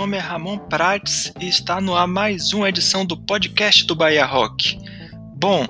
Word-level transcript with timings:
Nome 0.00 0.16
é 0.16 0.20
Ramon 0.20 0.56
Prates 0.56 1.30
e 1.38 1.46
está 1.46 1.78
no 1.78 1.94
ar 1.94 2.08
mais 2.08 2.54
uma 2.54 2.70
edição 2.70 3.04
do 3.04 3.18
podcast 3.18 3.84
do 3.84 3.94
Bahia 3.94 4.24
Rock. 4.24 4.78
Bom, 5.36 5.66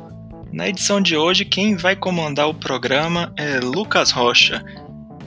na 0.52 0.68
edição 0.68 1.00
de 1.00 1.16
hoje 1.16 1.44
quem 1.44 1.74
vai 1.74 1.96
comandar 1.96 2.48
o 2.48 2.54
programa 2.54 3.32
é 3.36 3.58
Lucas 3.58 4.12
Rocha. 4.12 4.64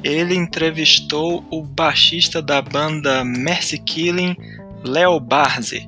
Ele 0.01 0.35
entrevistou 0.35 1.45
o 1.51 1.61
baixista 1.61 2.41
da 2.41 2.61
banda 2.61 3.25
Mercy 3.25 3.77
Killing, 3.77 4.37
Léo 4.85 5.19
Barzi. 5.19 5.85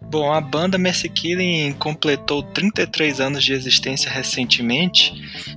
Bom, 0.00 0.32
a 0.32 0.40
banda 0.40 0.78
Mercy 0.78 1.08
Killing 1.08 1.72
completou 1.72 2.44
33 2.44 3.20
anos 3.20 3.42
de 3.42 3.54
existência 3.54 4.08
recentemente 4.08 5.12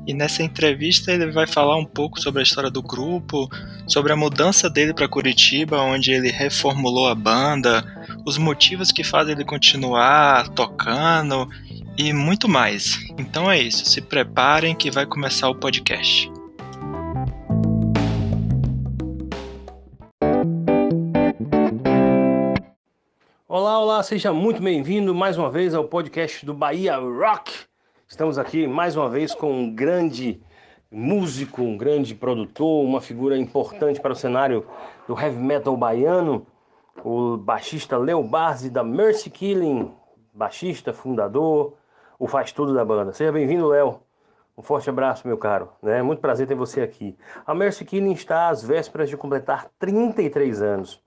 e 0.07 0.13
nessa 0.13 0.41
entrevista 0.41 1.11
ele 1.11 1.31
vai 1.31 1.45
falar 1.45 1.77
um 1.77 1.85
pouco 1.85 2.19
sobre 2.19 2.39
a 2.39 2.43
história 2.43 2.71
do 2.71 2.81
grupo, 2.81 3.47
sobre 3.87 4.11
a 4.11 4.15
mudança 4.15 4.69
dele 4.69 4.93
para 4.93 5.07
Curitiba, 5.07 5.81
onde 5.81 6.11
ele 6.11 6.31
reformulou 6.31 7.07
a 7.07 7.15
banda, 7.15 7.83
os 8.25 8.37
motivos 8.37 8.91
que 8.91 9.03
fazem 9.03 9.35
ele 9.35 9.45
continuar 9.45 10.49
tocando 10.49 11.47
e 11.97 12.11
muito 12.11 12.47
mais. 12.49 12.99
Então 13.17 13.49
é 13.49 13.59
isso, 13.59 13.85
se 13.85 14.01
preparem 14.01 14.75
que 14.75 14.91
vai 14.91 15.05
começar 15.05 15.49
o 15.49 15.55
podcast. 15.55 16.31
Olá, 23.47 23.79
olá, 23.79 24.03
seja 24.03 24.33
muito 24.33 24.61
bem-vindo 24.61 25.15
mais 25.15 25.37
uma 25.37 25.49
vez 25.49 25.73
ao 25.73 25.85
podcast 25.85 26.45
do 26.45 26.53
Bahia 26.53 26.97
Rock. 26.97 27.53
Estamos 28.07 28.37
aqui 28.37 28.67
mais 28.67 28.95
uma 28.95 29.09
vez 29.09 29.33
com 29.33 29.51
um 29.51 29.73
grande 29.73 30.41
músico, 30.95 31.61
um 31.61 31.75
grande 31.75 32.15
produtor, 32.15 32.85
uma 32.85 33.01
figura 33.01 33.37
importante 33.37 33.99
para 33.99 34.13
o 34.13 34.15
cenário 34.15 34.65
do 35.05 35.19
heavy 35.19 35.37
metal 35.37 35.75
baiano, 35.75 36.47
o 37.03 37.35
baixista 37.35 37.97
Leo 37.97 38.23
Barzi 38.23 38.69
da 38.69 38.81
Mercy 38.81 39.29
Killing, 39.29 39.91
baixista, 40.33 40.93
fundador, 40.93 41.73
o 42.17 42.27
faz 42.27 42.53
tudo 42.53 42.73
da 42.73 42.85
banda. 42.85 43.11
Seja 43.11 43.29
bem-vindo, 43.29 43.67
Léo. 43.67 43.99
Um 44.57 44.61
forte 44.61 44.89
abraço, 44.89 45.27
meu 45.27 45.37
caro. 45.37 45.67
É 45.83 46.01
muito 46.01 46.21
prazer 46.21 46.47
ter 46.47 46.55
você 46.55 46.79
aqui. 46.79 47.17
A 47.45 47.53
Mercy 47.53 47.83
Killing 47.83 48.13
está 48.13 48.47
às 48.47 48.63
vésperas 48.63 49.09
de 49.09 49.17
completar 49.17 49.67
33 49.77 50.61
anos. 50.61 51.03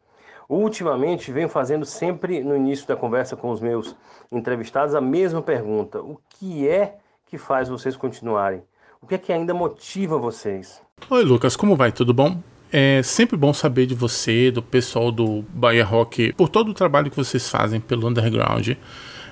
Ultimamente 0.47 1.33
venho 1.33 1.49
fazendo 1.49 1.87
sempre 1.87 2.45
no 2.45 2.55
início 2.55 2.87
da 2.87 2.95
conversa 2.95 3.37
com 3.37 3.51
os 3.51 3.63
meus 3.63 3.97
entrevistados 4.31 4.95
a 4.95 5.01
mesma 5.01 5.41
pergunta: 5.41 6.03
o 6.03 6.21
que 6.29 6.69
é 6.69 6.99
que 7.25 7.39
faz 7.39 7.71
vocês 7.71 7.97
continuarem? 7.97 8.63
O 9.01 9.07
que 9.07 9.15
é 9.15 9.19
que 9.19 9.33
ainda 9.33 9.55
motiva 9.55 10.19
vocês? 10.19 10.81
Oi, 11.09 11.25
Lucas, 11.25 11.55
como 11.55 11.77
vai? 11.77 11.93
Tudo 11.93 12.13
bom? 12.13 12.43
É 12.71 13.03
sempre 13.03 13.37
bom 13.37 13.55
saber 13.55 13.87
de 13.87 13.95
você, 13.95 14.51
do 14.51 14.61
pessoal 14.61 15.11
do 15.11 15.43
Bahia 15.55 15.85
Rock, 15.85 16.33
por 16.35 16.49
todo 16.49 16.71
o 16.71 16.75
trabalho 16.75 17.11
que 17.11 17.17
vocês 17.17 17.49
fazem 17.49 17.81
pelo 17.81 18.09
underground. 18.09 18.71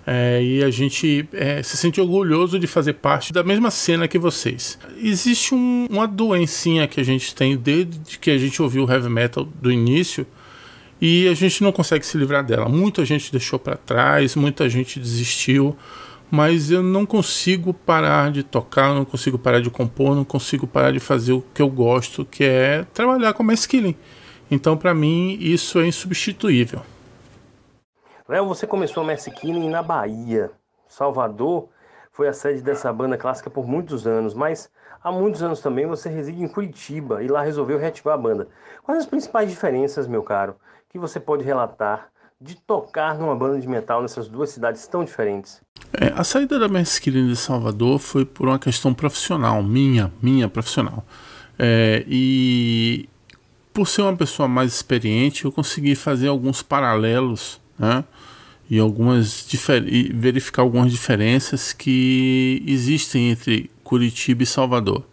É, 0.06 0.40
e 0.40 0.62
a 0.62 0.70
gente 0.70 1.28
é, 1.32 1.62
se 1.64 1.76
sente 1.76 2.00
orgulhoso 2.00 2.60
de 2.60 2.66
fazer 2.68 2.94
parte 2.94 3.32
da 3.32 3.42
mesma 3.42 3.70
cena 3.70 4.06
que 4.06 4.18
vocês. 4.18 4.78
Existe 5.02 5.52
um, 5.52 5.86
uma 5.90 6.06
doencinha 6.06 6.86
que 6.86 7.00
a 7.00 7.04
gente 7.04 7.34
tem 7.34 7.56
desde 7.56 8.18
que 8.20 8.30
a 8.30 8.38
gente 8.38 8.62
ouviu 8.62 8.84
o 8.84 8.90
heavy 8.90 9.08
metal 9.08 9.44
do 9.44 9.70
início, 9.70 10.24
e 11.00 11.28
a 11.28 11.34
gente 11.34 11.62
não 11.62 11.72
consegue 11.72 12.06
se 12.06 12.16
livrar 12.16 12.44
dela. 12.44 12.68
Muita 12.68 13.04
gente 13.04 13.32
deixou 13.32 13.58
para 13.58 13.76
trás, 13.76 14.36
muita 14.36 14.68
gente 14.68 14.98
desistiu, 14.98 15.76
mas 16.30 16.70
eu 16.70 16.82
não 16.82 17.06
consigo 17.06 17.72
parar 17.72 18.30
de 18.30 18.42
tocar, 18.42 18.94
não 18.94 19.04
consigo 19.04 19.38
parar 19.38 19.60
de 19.60 19.70
compor, 19.70 20.14
não 20.14 20.24
consigo 20.24 20.66
parar 20.66 20.92
de 20.92 21.00
fazer 21.00 21.32
o 21.32 21.42
que 21.54 21.62
eu 21.62 21.68
gosto, 21.68 22.24
que 22.24 22.44
é 22.44 22.84
trabalhar 22.92 23.32
como 23.32 23.52
skilling. 23.52 23.96
Então, 24.50 24.76
para 24.76 24.94
mim, 24.94 25.36
isso 25.40 25.78
é 25.78 25.86
insubstituível. 25.86 26.80
Léo, 28.28 28.46
você 28.46 28.66
começou 28.66 29.02
a 29.02 29.06
Mass 29.06 29.24
Killing 29.26 29.70
na 29.70 29.82
Bahia. 29.82 30.50
Salvador 30.88 31.68
foi 32.10 32.28
a 32.28 32.32
sede 32.32 32.60
dessa 32.60 32.92
banda 32.92 33.16
clássica 33.16 33.50
por 33.50 33.68
muitos 33.68 34.06
anos, 34.06 34.34
mas 34.34 34.70
há 35.02 35.12
muitos 35.12 35.42
anos 35.42 35.60
também 35.60 35.86
você 35.86 36.08
reside 36.08 36.42
em 36.42 36.48
Curitiba 36.48 37.22
e 37.22 37.28
lá 37.28 37.42
resolveu 37.42 37.78
reativar 37.78 38.14
a 38.14 38.18
banda. 38.18 38.48
Quais 38.82 39.00
as 39.00 39.06
principais 39.06 39.48
diferenças, 39.48 40.08
meu 40.08 40.22
caro, 40.22 40.56
que 40.88 40.98
você 40.98 41.20
pode 41.20 41.44
relatar 41.44 42.08
de 42.40 42.54
tocar 42.54 43.18
numa 43.18 43.34
banda 43.34 43.60
de 43.60 43.66
metal 43.66 44.02
nessas 44.02 44.28
duas 44.28 44.50
cidades 44.50 44.86
tão 44.86 45.04
diferentes? 45.04 45.60
É, 45.92 46.12
a 46.14 46.22
saída 46.24 46.58
da 46.58 46.68
Mesquilina 46.68 47.28
de 47.28 47.36
Salvador 47.36 47.98
foi 47.98 48.24
por 48.24 48.48
uma 48.48 48.58
questão 48.58 48.92
profissional, 48.92 49.62
minha, 49.62 50.12
minha 50.20 50.48
profissional. 50.48 51.04
É, 51.58 52.04
e 52.06 53.08
por 53.72 53.88
ser 53.88 54.02
uma 54.02 54.16
pessoa 54.16 54.48
mais 54.48 54.74
experiente, 54.74 55.44
eu 55.44 55.52
consegui 55.52 55.94
fazer 55.94 56.28
alguns 56.28 56.62
paralelos, 56.62 57.60
né? 57.78 58.04
E 58.68 58.78
algumas 58.78 59.46
e 59.86 60.12
verificar 60.12 60.62
algumas 60.62 60.90
diferenças 60.90 61.72
que 61.72 62.64
existem 62.66 63.30
entre 63.30 63.70
Curitiba 63.84 64.42
e 64.42 64.46
Salvador. 64.46 65.04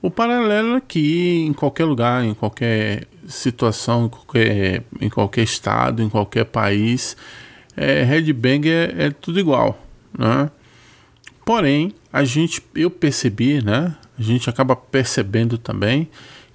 O 0.00 0.10
paralelo 0.10 0.76
é 0.76 0.80
que 0.80 1.44
em 1.46 1.52
qualquer 1.52 1.84
lugar, 1.84 2.24
em 2.24 2.34
qualquer 2.34 3.06
situação, 3.26 4.06
em 4.06 4.08
qualquer, 4.08 4.84
em 5.00 5.08
qualquer 5.08 5.42
estado, 5.42 6.02
em 6.02 6.08
qualquer 6.08 6.44
país, 6.44 7.16
é, 7.76 8.02
headbang 8.02 8.68
é, 8.68 8.94
é 9.06 9.10
tudo 9.10 9.38
igual, 9.40 9.80
né? 10.16 10.50
Porém, 11.44 11.92
a 12.12 12.24
gente, 12.24 12.62
eu 12.74 12.90
percebi, 12.90 13.62
né? 13.62 13.96
A 14.18 14.22
gente 14.22 14.48
acaba 14.48 14.76
percebendo 14.76 15.58
também 15.58 16.08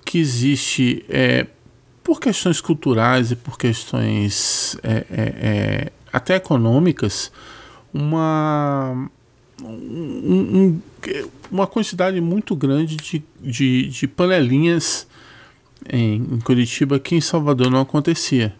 que 0.06 0.19
existe, 0.19 1.03
é, 1.09 1.47
por 2.03 2.19
questões 2.19 2.61
culturais 2.61 3.31
e 3.31 3.35
por 3.35 3.57
questões 3.57 4.77
é, 4.81 5.06
é, 5.09 5.33
é 5.41 5.91
até 6.13 6.35
econômicas, 6.35 7.31
uma 7.94 9.09
um, 9.61 9.69
um, 9.69 10.81
uma 11.51 11.67
quantidade 11.67 12.19
muito 12.22 12.56
grande 12.56 12.95
de, 12.95 13.23
de, 13.41 13.88
de 13.88 14.07
panelinhas 14.07 15.07
em, 15.89 16.39
Curitiba 16.39 16.99
que 16.99 17.15
em 17.15 17.21
Salvador 17.21 17.69
não 17.69 17.81
acontecia. 17.81 18.53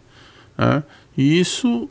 Né? 0.56 0.82
E 1.16 1.38
isso 1.38 1.88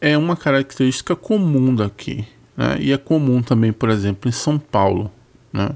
é 0.00 0.16
uma 0.16 0.36
característica 0.36 1.16
comum 1.16 1.74
daqui. 1.74 2.26
Né? 2.56 2.76
E 2.80 2.92
é 2.92 2.98
comum 2.98 3.42
também, 3.42 3.72
por 3.72 3.90
exemplo, 3.90 4.28
em 4.28 4.32
São 4.32 4.58
Paulo. 4.58 5.10
Né? 5.52 5.70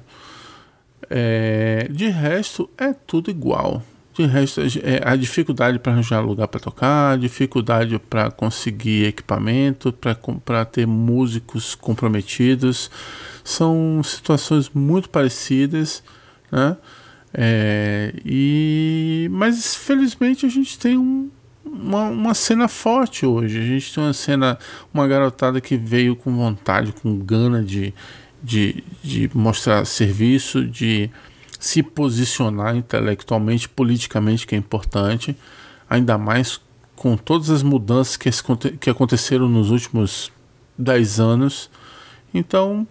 É, 1.10 1.88
de 1.90 2.08
resto, 2.08 2.68
é 2.76 2.92
tudo 2.92 3.30
igual. 3.30 3.82
De 4.14 4.26
resto, 4.26 4.60
é, 4.60 5.00
a 5.04 5.14
dificuldade 5.14 5.78
para 5.78 5.92
arranjar 5.92 6.20
lugar 6.20 6.48
para 6.48 6.58
tocar, 6.58 7.12
a 7.12 7.16
dificuldade 7.16 7.98
para 7.98 8.30
conseguir 8.30 9.06
equipamento, 9.06 9.94
para 10.44 10.64
ter 10.64 10.86
músicos 10.86 11.76
comprometidos, 11.76 12.90
são 13.44 14.02
situações 14.02 14.70
muito 14.74 15.08
parecidas, 15.08 16.02
né? 16.50 16.76
É, 17.32 18.12
e, 18.24 19.28
mas 19.30 19.74
felizmente 19.74 20.46
a 20.46 20.48
gente 20.48 20.78
tem 20.78 20.96
um, 20.96 21.30
uma, 21.64 22.08
uma 22.08 22.34
cena 22.34 22.68
forte 22.68 23.26
hoje. 23.26 23.58
A 23.58 23.64
gente 23.64 23.94
tem 23.94 24.02
uma 24.02 24.12
cena, 24.12 24.58
uma 24.92 25.06
garotada 25.06 25.60
que 25.60 25.76
veio 25.76 26.16
com 26.16 26.34
vontade, 26.34 26.92
com 26.92 27.18
gana 27.18 27.62
de, 27.62 27.92
de, 28.42 28.82
de 29.02 29.30
mostrar 29.34 29.84
serviço, 29.84 30.64
de 30.64 31.10
se 31.58 31.82
posicionar 31.82 32.76
intelectualmente, 32.76 33.68
politicamente, 33.68 34.46
que 34.46 34.54
é 34.54 34.58
importante, 34.58 35.36
ainda 35.90 36.16
mais 36.16 36.60
com 36.94 37.16
todas 37.16 37.50
as 37.50 37.62
mudanças 37.62 38.16
que, 38.16 38.30
que 38.80 38.90
aconteceram 38.90 39.48
nos 39.48 39.70
últimos 39.70 40.32
dez 40.76 41.20
anos. 41.20 41.70
Então, 42.32 42.86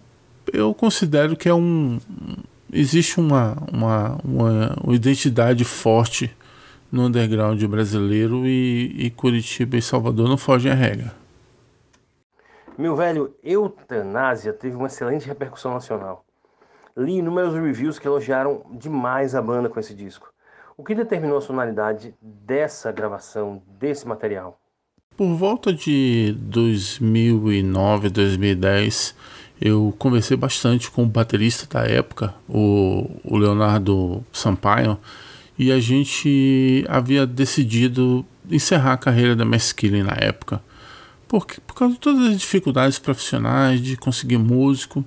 eu 0.52 0.74
considero 0.74 1.36
que 1.36 1.48
é 1.48 1.54
um. 1.54 1.98
Existe 2.72 3.18
uma, 3.18 3.56
uma, 3.72 4.18
uma, 4.24 4.76
uma 4.84 4.94
identidade 4.94 5.64
forte 5.64 6.34
no 6.90 7.04
underground 7.04 7.62
brasileiro 7.64 8.46
e, 8.46 8.94
e 8.98 9.10
Curitiba 9.10 9.76
e 9.76 9.82
Salvador 9.82 10.28
não 10.28 10.36
fogem 10.36 10.72
à 10.72 10.74
regra. 10.74 11.14
Meu 12.76 12.94
velho, 12.94 13.34
eutanásia 13.42 14.52
teve 14.52 14.76
uma 14.76 14.86
excelente 14.86 15.26
repercussão 15.26 15.74
nacional. 15.74 16.24
Li 16.96 17.18
inúmeros 17.18 17.54
reviews 17.54 17.98
que 17.98 18.06
elogiaram 18.06 18.62
demais 18.72 19.34
a 19.34 19.42
banda 19.42 19.68
com 19.68 19.80
esse 19.80 19.94
disco. 19.94 20.32
O 20.76 20.84
que 20.84 20.94
determinou 20.94 21.38
a 21.38 21.40
sonoridade 21.40 22.14
dessa 22.22 22.92
gravação, 22.92 23.60
desse 23.80 24.06
material? 24.06 24.60
Por 25.16 25.34
volta 25.34 25.72
de 25.72 26.36
2009, 26.38 28.10
2010, 28.10 29.16
eu 29.60 29.94
conversei 29.98 30.36
bastante 30.36 30.90
com 30.90 31.02
o 31.02 31.06
baterista 31.06 31.66
da 31.78 31.86
época, 31.86 32.34
o, 32.48 33.10
o 33.24 33.36
Leonardo 33.36 34.24
Sampaio, 34.32 34.98
e 35.58 35.72
a 35.72 35.80
gente 35.80 36.84
havia 36.88 37.26
decidido 37.26 38.24
encerrar 38.50 38.92
a 38.92 38.96
carreira 38.96 39.34
da 39.34 39.44
Mesquilin 39.44 40.04
na 40.04 40.16
época, 40.16 40.62
porque, 41.26 41.60
por 41.66 41.74
causa 41.74 41.94
de 41.94 42.00
todas 42.00 42.26
as 42.26 42.38
dificuldades 42.38 42.98
profissionais 42.98 43.82
de 43.82 43.96
conseguir 43.96 44.38
músico. 44.38 45.04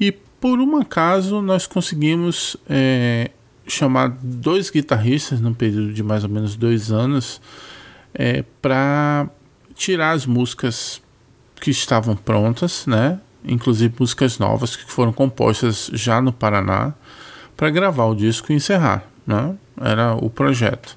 E 0.00 0.10
por 0.10 0.58
um 0.58 0.76
acaso 0.76 1.42
nós 1.42 1.66
conseguimos 1.66 2.56
é, 2.68 3.30
chamar 3.66 4.16
dois 4.22 4.70
guitarristas 4.70 5.40
num 5.40 5.52
período 5.52 5.92
de 5.92 6.02
mais 6.02 6.24
ou 6.24 6.30
menos 6.30 6.56
dois 6.56 6.90
anos 6.90 7.40
é, 8.14 8.44
para 8.62 9.28
tirar 9.74 10.12
as 10.12 10.26
músicas 10.26 11.02
que 11.60 11.70
estavam 11.70 12.16
prontas, 12.16 12.86
né? 12.86 13.20
Inclusive 13.44 13.94
músicas 13.98 14.38
novas 14.38 14.76
que 14.76 14.90
foram 14.90 15.12
compostas 15.12 15.90
já 15.92 16.20
no 16.20 16.32
Paraná 16.32 16.94
para 17.56 17.70
gravar 17.70 18.06
o 18.06 18.14
disco 18.14 18.52
e 18.52 18.56
encerrar, 18.56 19.04
né? 19.26 19.54
Era 19.80 20.14
o 20.14 20.30
projeto. 20.30 20.96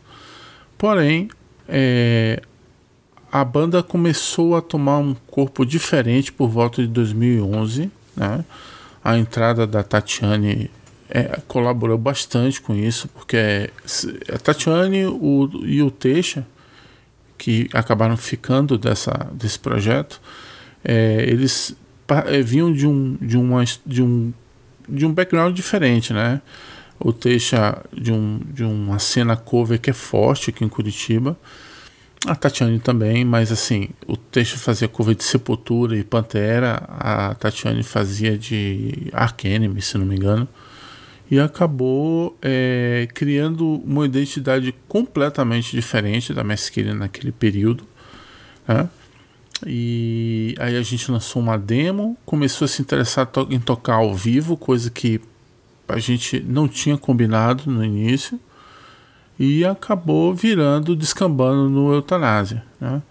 Porém, 0.78 1.30
é, 1.68 2.42
a 3.32 3.44
banda 3.44 3.84
começou 3.84 4.56
a 4.56 4.62
tomar 4.62 4.98
um 5.00 5.16
corpo 5.28 5.66
diferente 5.66 6.32
por 6.32 6.48
volta 6.48 6.82
de 6.82 6.88
2011, 6.88 7.92
né? 8.16 8.46
A 9.04 9.18
entrada 9.18 9.68
da 9.68 9.84
Tatiane 9.84 10.72
é, 11.10 11.40
colaborou 11.48 11.98
bastante 11.98 12.60
com 12.62 12.74
isso, 12.76 13.08
porque 13.10 13.70
a 14.34 14.38
Tatiane 14.38 15.06
o, 15.06 15.50
e 15.64 15.82
o 15.82 15.92
Teixa, 15.92 16.46
que 17.38 17.70
acabaram 17.74 18.18
ficando 18.18 18.78
dessa, 18.78 19.12
desse 19.34 19.60
projeto, 19.60 20.20
é, 20.84 21.26
eles 21.28 21.72
é, 21.72 21.85
vinham 22.44 22.72
de 22.72 22.88
um, 22.88 23.18
de, 23.22 23.38
uma, 23.38 23.64
de, 23.86 24.02
um, 24.02 24.34
de 24.88 25.06
um 25.06 25.14
background 25.14 25.56
diferente, 25.56 26.14
né? 26.14 26.42
O 27.00 27.12
Teixa 27.12 27.82
de, 27.92 28.12
um, 28.12 28.40
de 28.54 28.64
uma 28.64 29.00
cena 29.00 29.36
cover 29.36 29.80
que 29.80 29.90
é 29.90 29.94
forte 29.94 30.50
aqui 30.50 30.64
em 30.64 30.70
Curitiba, 30.70 31.38
a 32.26 32.36
Tatiane 32.36 32.80
também, 32.80 33.26
mas 33.26 33.52
assim, 33.52 33.90
o 34.08 34.16
Teixa 34.16 34.58
fazia 34.58 34.88
cover 34.88 35.14
de 35.14 35.24
Sepultura 35.24 35.96
e 35.98 36.04
Pantera, 36.04 36.82
a 36.88 37.36
Tatiane 37.36 37.84
fazia 37.84 38.38
de 38.38 39.10
Ark 39.14 39.46
Enemy, 39.48 39.82
se 39.82 39.98
não 39.98 40.06
me 40.06 40.16
engano 40.16 40.48
e 41.30 41.40
acabou 41.40 42.38
é, 42.42 43.08
criando 43.14 43.82
uma 43.84 44.06
identidade 44.06 44.74
completamente 44.88 45.72
diferente 45.72 46.34
da 46.34 46.44
Mesquita 46.44 46.94
naquele 46.94 47.32
período. 47.32 47.84
Né? 48.68 48.88
E 49.66 50.56
aí 50.60 50.76
a 50.76 50.82
gente 50.82 51.12
lançou 51.12 51.42
uma 51.42 51.58
demo, 51.58 52.18
começou 52.26 52.66
a 52.66 52.68
se 52.68 52.82
interessar 52.82 53.30
em 53.50 53.60
tocar 53.60 53.96
ao 53.96 54.14
vivo, 54.14 54.58
coisa 54.58 54.90
que 54.90 55.22
a 55.88 56.00
gente 56.00 56.40
não 56.40 56.68
tinha 56.68 56.98
combinado 56.98 57.70
no 57.70 57.84
início, 57.84 58.40
e 59.38 59.64
acabou 59.64 60.34
virando, 60.34 60.96
descambando 60.96 61.70
no 61.70 61.94
eutanásia. 61.94 62.64
Né? 62.80 63.02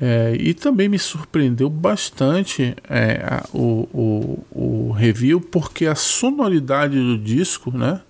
É, 0.00 0.36
e 0.38 0.52
também 0.54 0.88
me 0.88 0.98
surpreendeu 0.98 1.70
bastante 1.70 2.74
é, 2.88 3.22
a, 3.24 3.46
o, 3.52 3.88
o, 3.92 4.44
o, 4.50 4.92
review, 4.92 5.40
porque 5.40 5.86
a 5.86 5.94
sonoridade 5.94 6.98
do 6.98 7.16
disco, 7.16 7.76
né? 7.76 8.00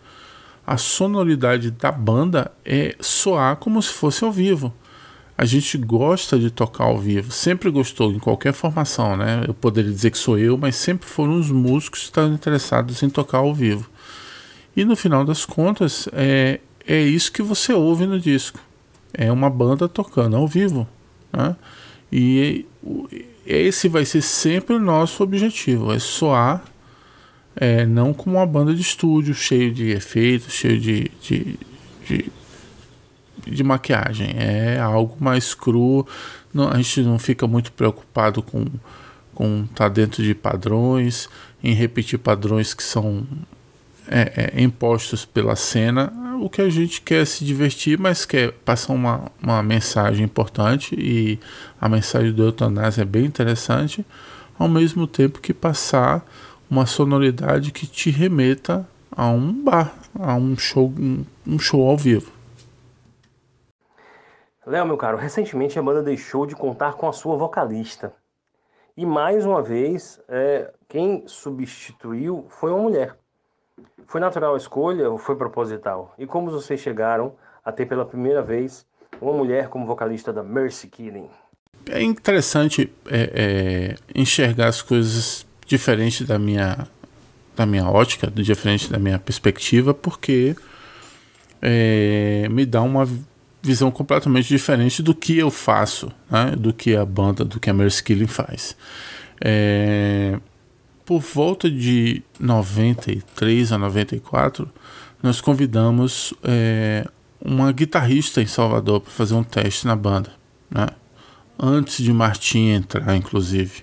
A 0.66 0.78
sonoridade 0.78 1.70
da 1.70 1.92
banda 1.92 2.50
é 2.64 2.96
soar 2.98 3.56
como 3.56 3.82
se 3.82 3.92
fosse 3.92 4.24
ao 4.24 4.32
vivo. 4.32 4.72
A 5.36 5.44
gente 5.44 5.76
gosta 5.76 6.38
de 6.38 6.50
tocar 6.50 6.84
ao 6.84 6.98
vivo, 6.98 7.32
sempre 7.32 7.70
gostou, 7.70 8.12
em 8.12 8.19
qualquer 8.19 8.52
formação, 8.52 9.16
né? 9.16 9.44
Eu 9.46 9.54
poderia 9.54 9.90
dizer 9.90 10.10
que 10.10 10.19
sou 10.19 10.38
eu, 10.38 10.56
mas 10.56 10.76
sempre 10.76 11.08
foram 11.08 11.38
os 11.38 11.50
músicos 11.50 12.00
que 12.00 12.06
estavam 12.06 12.34
interessados 12.34 13.02
em 13.02 13.10
tocar 13.10 13.38
ao 13.38 13.52
vivo. 13.52 13.90
E 14.76 14.84
no 14.84 14.94
final 14.94 15.25
das 15.25 15.44
contas, 15.44 16.08
é, 16.12 16.60
é 16.86 17.00
isso 17.00 17.32
que 17.32 17.42
você 17.42 17.72
ouve 17.72 18.06
no 18.06 18.20
disco. 18.20 18.60
É 19.12 19.31
uma 19.31 19.50
banda 19.50 19.88
tocando 19.88 20.36
ao 20.36 20.46
vivo. 20.46 20.86
Né? 21.32 21.56
E 22.12 22.64
esse 23.44 23.88
vai 23.88 24.04
ser 24.04 24.22
sempre 24.22 24.76
o 24.76 24.81
nosso 24.81 25.22
objetivo, 25.22 25.92
é 25.92 25.98
soar 25.98 26.64
é, 27.56 27.86
não 27.86 28.12
como 28.12 28.36
uma 28.36 28.46
banda 28.46 28.75
de 28.75 28.81
estúdio 28.81 29.34
cheio 29.34 29.72
de 29.72 29.90
efeitos, 29.90 30.52
cheio 30.52 30.81
de, 30.81 31.10
de, 31.22 31.58
de, 32.06 32.32
de 33.46 33.62
maquiagem. 33.62 34.35
É 34.37 34.79
algo 34.79 35.17
mais 35.20 35.55
cru. 35.55 36.06
Não, 36.52 36.69
a 36.69 36.76
gente 36.76 37.02
não 37.02 37.19
fica 37.19 37.46
muito 37.46 37.73
preocupado 37.73 38.43
com 38.43 38.64
com 39.35 39.67
tá 39.75 39.88
dentro 39.88 40.23
de 40.23 40.32
padrões, 40.32 41.29
em 41.61 41.75
repetir 41.75 42.20
padrões 42.20 42.73
que 42.73 42.85
são 42.85 43.26
é, 44.06 44.52
é, 44.55 44.62
impostos 44.62 45.25
pela 45.25 45.56
cena 45.56 46.12
o 46.44 46.49
que 46.50 46.61
a 46.61 46.69
gente 46.69 47.00
quer 47.00 47.23
é 47.23 47.25
se 47.25 47.43
divertir, 47.43 47.99
mas 47.99 48.25
quer 48.26 48.52
passar 48.52 48.93
uma, 48.93 49.32
uma 49.43 49.62
mensagem 49.62 50.25
importante 50.25 50.94
e 50.94 51.38
a 51.81 51.88
mensagem 51.88 52.32
do 52.32 52.43
eutanásia 52.43 53.00
é 53.00 53.05
bem 53.05 53.25
interessante, 53.25 54.05
ao 54.58 54.69
mesmo 54.69 55.06
tempo 55.06 55.41
que 55.41 55.55
passar 55.55 56.23
uma 56.70 56.85
sonoridade 56.85 57.70
que 57.70 57.87
te 57.87 58.11
remeta 58.11 58.87
a 59.11 59.26
um 59.29 59.52
bar, 59.64 59.94
a 60.19 60.35
um 60.35 60.56
show, 60.56 60.93
um, 60.99 61.25
um 61.46 61.58
show 61.58 61.88
ao 61.88 61.96
vivo. 61.96 62.31
Léo, 64.66 64.87
meu 64.87 64.96
caro, 64.96 65.19
recentemente 65.19 65.78
a 65.78 65.82
banda 65.82 66.02
deixou 66.02 66.46
de 66.46 66.55
contar 66.55 66.94
com 66.94 67.06
a 67.06 67.12
sua 67.12 67.37
vocalista. 67.37 68.14
E 68.96 69.05
mais 69.05 69.44
uma 69.44 69.62
vez, 69.62 70.20
é, 70.28 70.72
quem 70.88 71.25
substituiu 71.26 72.46
foi 72.49 72.70
uma 72.70 72.82
mulher. 72.82 73.16
Foi 74.06 74.20
natural 74.20 74.55
a 74.55 74.56
escolha 74.56 75.11
ou 75.11 75.19
foi 75.19 75.37
proposital? 75.37 76.14
E 76.16 76.26
como 76.26 76.50
vocês 76.50 76.81
chegaram 76.81 77.34
a 77.64 77.72
ter 77.72 77.87
pela 77.87 78.06
primeira 78.06 78.40
vez 78.40 78.87
uma 79.20 79.32
mulher 79.32 79.69
como 79.69 79.87
vocalista 79.87 80.32
da 80.32 80.43
Mercy 80.43 80.88
Killing? 80.88 81.28
É 81.87 82.02
interessante 82.02 82.90
é, 83.10 83.31
é, 83.34 83.96
enxergar 84.14 84.69
as 84.69 84.81
coisas 84.81 85.46
diferente 85.67 86.25
da 86.25 86.38
minha 86.38 86.87
da 87.56 87.64
minha 87.64 87.88
ótica, 87.88 88.28
diferente 88.28 88.90
da 88.90 88.99
minha 88.99 89.17
perspectiva, 89.17 89.94
porque 89.94 90.56
é, 91.62 92.49
me 92.50 92.67
dá 92.67 92.82
uma 92.82 93.06
visão 93.64 93.90
completamente 93.90 94.46
diferente 94.46 95.02
do 95.02 95.14
que 95.14 95.38
eu 95.38 95.50
faço, 95.50 96.12
né? 96.31 96.55
do 96.56 96.72
que 96.72 96.94
a 96.94 97.05
banda, 97.05 97.44
do 97.44 97.58
que 97.58 97.70
a 97.70 97.72
Mercy 97.72 98.05
Killing 98.05 98.27
faz. 98.27 98.77
É, 99.41 100.38
por 101.05 101.20
volta 101.20 101.70
de 101.70 102.22
93 102.38 103.72
a 103.72 103.79
94, 103.79 104.70
nós 105.22 105.41
convidamos 105.41 106.34
é, 106.43 107.06
uma 107.41 107.72
guitarrista 107.72 108.43
em 108.43 108.46
Salvador 108.46 109.00
para 109.00 109.10
fazer 109.10 109.34
um 109.34 109.43
teste 109.43 109.86
na 109.86 109.96
banda, 109.96 110.31
né? 110.70 110.86
antes 111.58 112.05
de 112.05 112.12
Martim 112.12 112.69
entrar, 112.69 113.17
inclusive. 113.17 113.82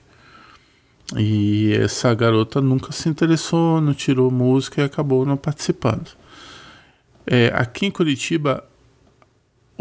E 1.18 1.74
essa 1.74 2.14
garota 2.14 2.62
nunca 2.62 2.92
se 2.92 3.10
interessou, 3.10 3.82
não 3.82 3.94
tirou 3.94 4.30
música 4.30 4.82
e 4.82 4.86
acabou 4.86 5.26
não 5.26 5.36
participando. 5.36 6.12
É, 7.26 7.52
aqui 7.54 7.88
em 7.88 7.92
Curitiba, 7.92 8.64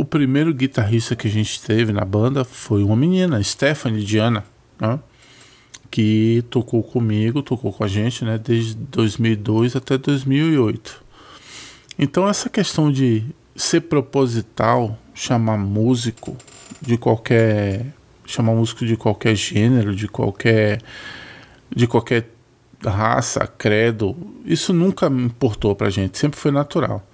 o 0.00 0.04
primeiro 0.04 0.54
guitarrista 0.54 1.14
que 1.14 1.28
a 1.28 1.30
gente 1.30 1.60
teve 1.62 1.92
na 1.92 2.04
banda 2.04 2.44
foi 2.44 2.82
uma 2.82 2.96
menina, 2.96 3.42
Stephanie 3.42 4.04
Diana. 4.04 4.44
Né? 4.78 4.98
que 5.90 6.44
tocou 6.48 6.82
comigo, 6.82 7.42
tocou 7.42 7.72
com 7.72 7.82
a 7.82 7.88
gente, 7.88 8.24
né, 8.24 8.38
desde 8.38 8.74
2002 8.74 9.74
até 9.74 9.98
2008. 9.98 11.02
Então 11.98 12.28
essa 12.28 12.48
questão 12.48 12.92
de 12.92 13.24
ser 13.56 13.82
proposital, 13.82 14.96
chamar 15.12 15.58
músico 15.58 16.36
de 16.80 16.96
qualquer, 16.96 17.86
chamar 18.24 18.54
músico 18.54 18.86
de 18.86 18.96
qualquer 18.96 19.34
gênero, 19.34 19.94
de 19.94 20.06
qualquer 20.06 20.80
de 21.74 21.86
qualquer 21.86 22.28
raça, 22.84 23.46
credo, 23.46 24.16
isso 24.44 24.72
nunca 24.72 25.06
importou 25.06 25.74
pra 25.74 25.90
gente, 25.90 26.18
sempre 26.18 26.38
foi 26.38 26.50
natural. 26.50 27.04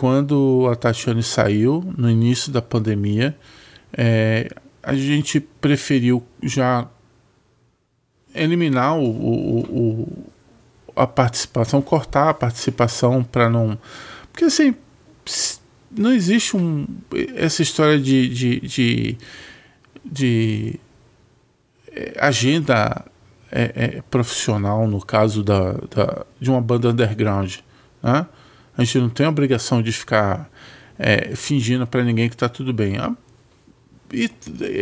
Quando 0.00 0.66
a 0.72 0.74
Tatiane 0.74 1.22
saiu, 1.22 1.84
no 1.94 2.08
início 2.08 2.50
da 2.50 2.62
pandemia, 2.62 3.36
é, 3.92 4.48
a 4.82 4.94
gente 4.94 5.38
preferiu 5.38 6.26
já 6.42 6.88
eliminar 8.34 8.96
o, 8.96 9.04
o, 9.04 9.60
o, 9.60 10.26
a 10.96 11.06
participação, 11.06 11.82
cortar 11.82 12.30
a 12.30 12.32
participação 12.32 13.22
para 13.22 13.50
não. 13.50 13.78
Porque 14.32 14.46
assim, 14.46 14.74
não 15.90 16.12
existe 16.12 16.56
um, 16.56 16.86
essa 17.36 17.60
história 17.60 18.00
de, 18.00 18.26
de, 18.30 18.60
de, 18.60 19.18
de 20.02 20.80
é, 21.92 22.14
agenda 22.18 23.04
é, 23.52 23.72
é, 23.74 24.02
profissional, 24.10 24.88
no 24.88 25.04
caso 25.04 25.44
da, 25.44 25.72
da, 25.72 26.24
de 26.40 26.50
uma 26.50 26.62
banda 26.62 26.88
underground. 26.88 27.56
Né? 28.02 28.26
A 28.80 28.84
gente 28.84 28.98
não 28.98 29.10
tem 29.10 29.26
a 29.26 29.28
obrigação 29.28 29.82
de 29.82 29.92
ficar 29.92 30.50
é, 30.98 31.36
fingindo 31.36 31.86
para 31.86 32.02
ninguém 32.02 32.30
que 32.30 32.34
está 32.34 32.48
tudo 32.48 32.72
bem. 32.72 32.96
A 32.96 33.12
e, 34.10 34.26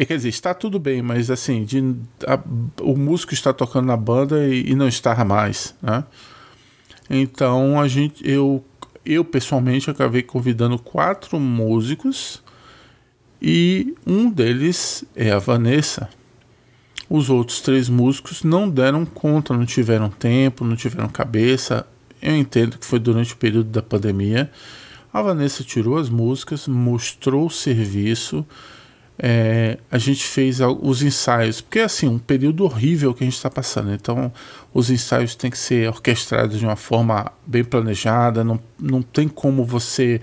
quer 0.07 0.17
dizer, 0.17 0.29
está 0.29 0.55
tudo 0.55 0.79
bem, 0.79 1.03
mas 1.03 1.33
assim, 1.33 1.65
de, 1.65 1.97
a, 2.25 2.39
o 2.81 2.97
músico 2.97 3.35
está 3.35 3.53
tocando 3.53 3.87
na 3.87 3.97
banda 3.97 4.47
e, 4.47 4.71
e, 4.71 4.75
não 4.77 4.87
está 4.87 5.25
mais, 5.25 5.75
né? 5.83 6.05
Então 7.11 7.81
a 7.81 7.89
gente, 7.89 8.27
eu, 8.27 8.65
eu 9.05 9.25
pessoalmente 9.25 9.91
acabei 9.91 10.23
convidando 10.23 10.79
quatro 10.79 11.41
músicos 11.41 12.41
e 13.43 13.97
um 14.07 14.31
deles 14.31 15.05
é 15.17 15.33
a 15.33 15.41
Vanessa. 15.41 16.09
Os 17.11 17.29
outros 17.29 17.61
três 17.61 17.89
músicos 17.89 18.45
não 18.45 18.71
deram 18.71 19.05
conta, 19.05 19.57
não 19.57 19.67
tiveram 19.67 20.09
tempo, 20.09 20.65
não 20.65 20.77
tiveram 20.77 21.09
cabeça 21.09 21.85
eu 22.21 22.37
entendo 22.37 22.79
que 22.79 22.87
foi 22.87 22.99
durante 22.99 23.35
o 23.35 23.37
período 23.37 23.71
da 23.71 23.83
pandemia. 23.83 24.51
A 25.13 25.23
Vanessa 25.23 25.65
tirou 25.65 25.97
as 25.97 26.09
músicas, 26.09 26.69
mostrou 26.69 27.47
o 27.47 27.51
serviço, 27.51 28.47
é, 29.19 29.79
a 29.91 29.99
gente 29.99 30.23
fez 30.23 30.61
os 30.61 31.03
ensaios, 31.03 31.61
porque 31.61 31.81
é 31.81 31.85
assim, 31.85 32.07
um 32.07 32.19
período 32.19 32.65
horrível 32.65 33.13
que 33.13 33.25
a 33.25 33.27
gente 33.27 33.35
está 33.35 33.51
passando, 33.51 33.93
então 33.93 34.33
os 34.73 34.91
ensaios 34.91 35.35
têm 35.35 35.51
que 35.51 35.59
ser 35.59 35.89
orquestrados 35.89 36.59
de 36.59 36.65
uma 36.65 36.77
forma 36.77 37.33
bem 37.45 37.65
planejada, 37.65 38.45
não, 38.45 38.61
não 38.79 39.03
tem 39.03 39.27
como 39.27 39.65
você 39.65 40.21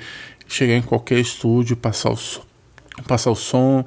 chegar 0.48 0.75
em 0.75 0.82
qualquer 0.82 1.20
estúdio, 1.20 1.75
passar 1.75 2.12
o, 2.12 2.18
passar 3.06 3.32
o 3.32 3.36
som. 3.36 3.84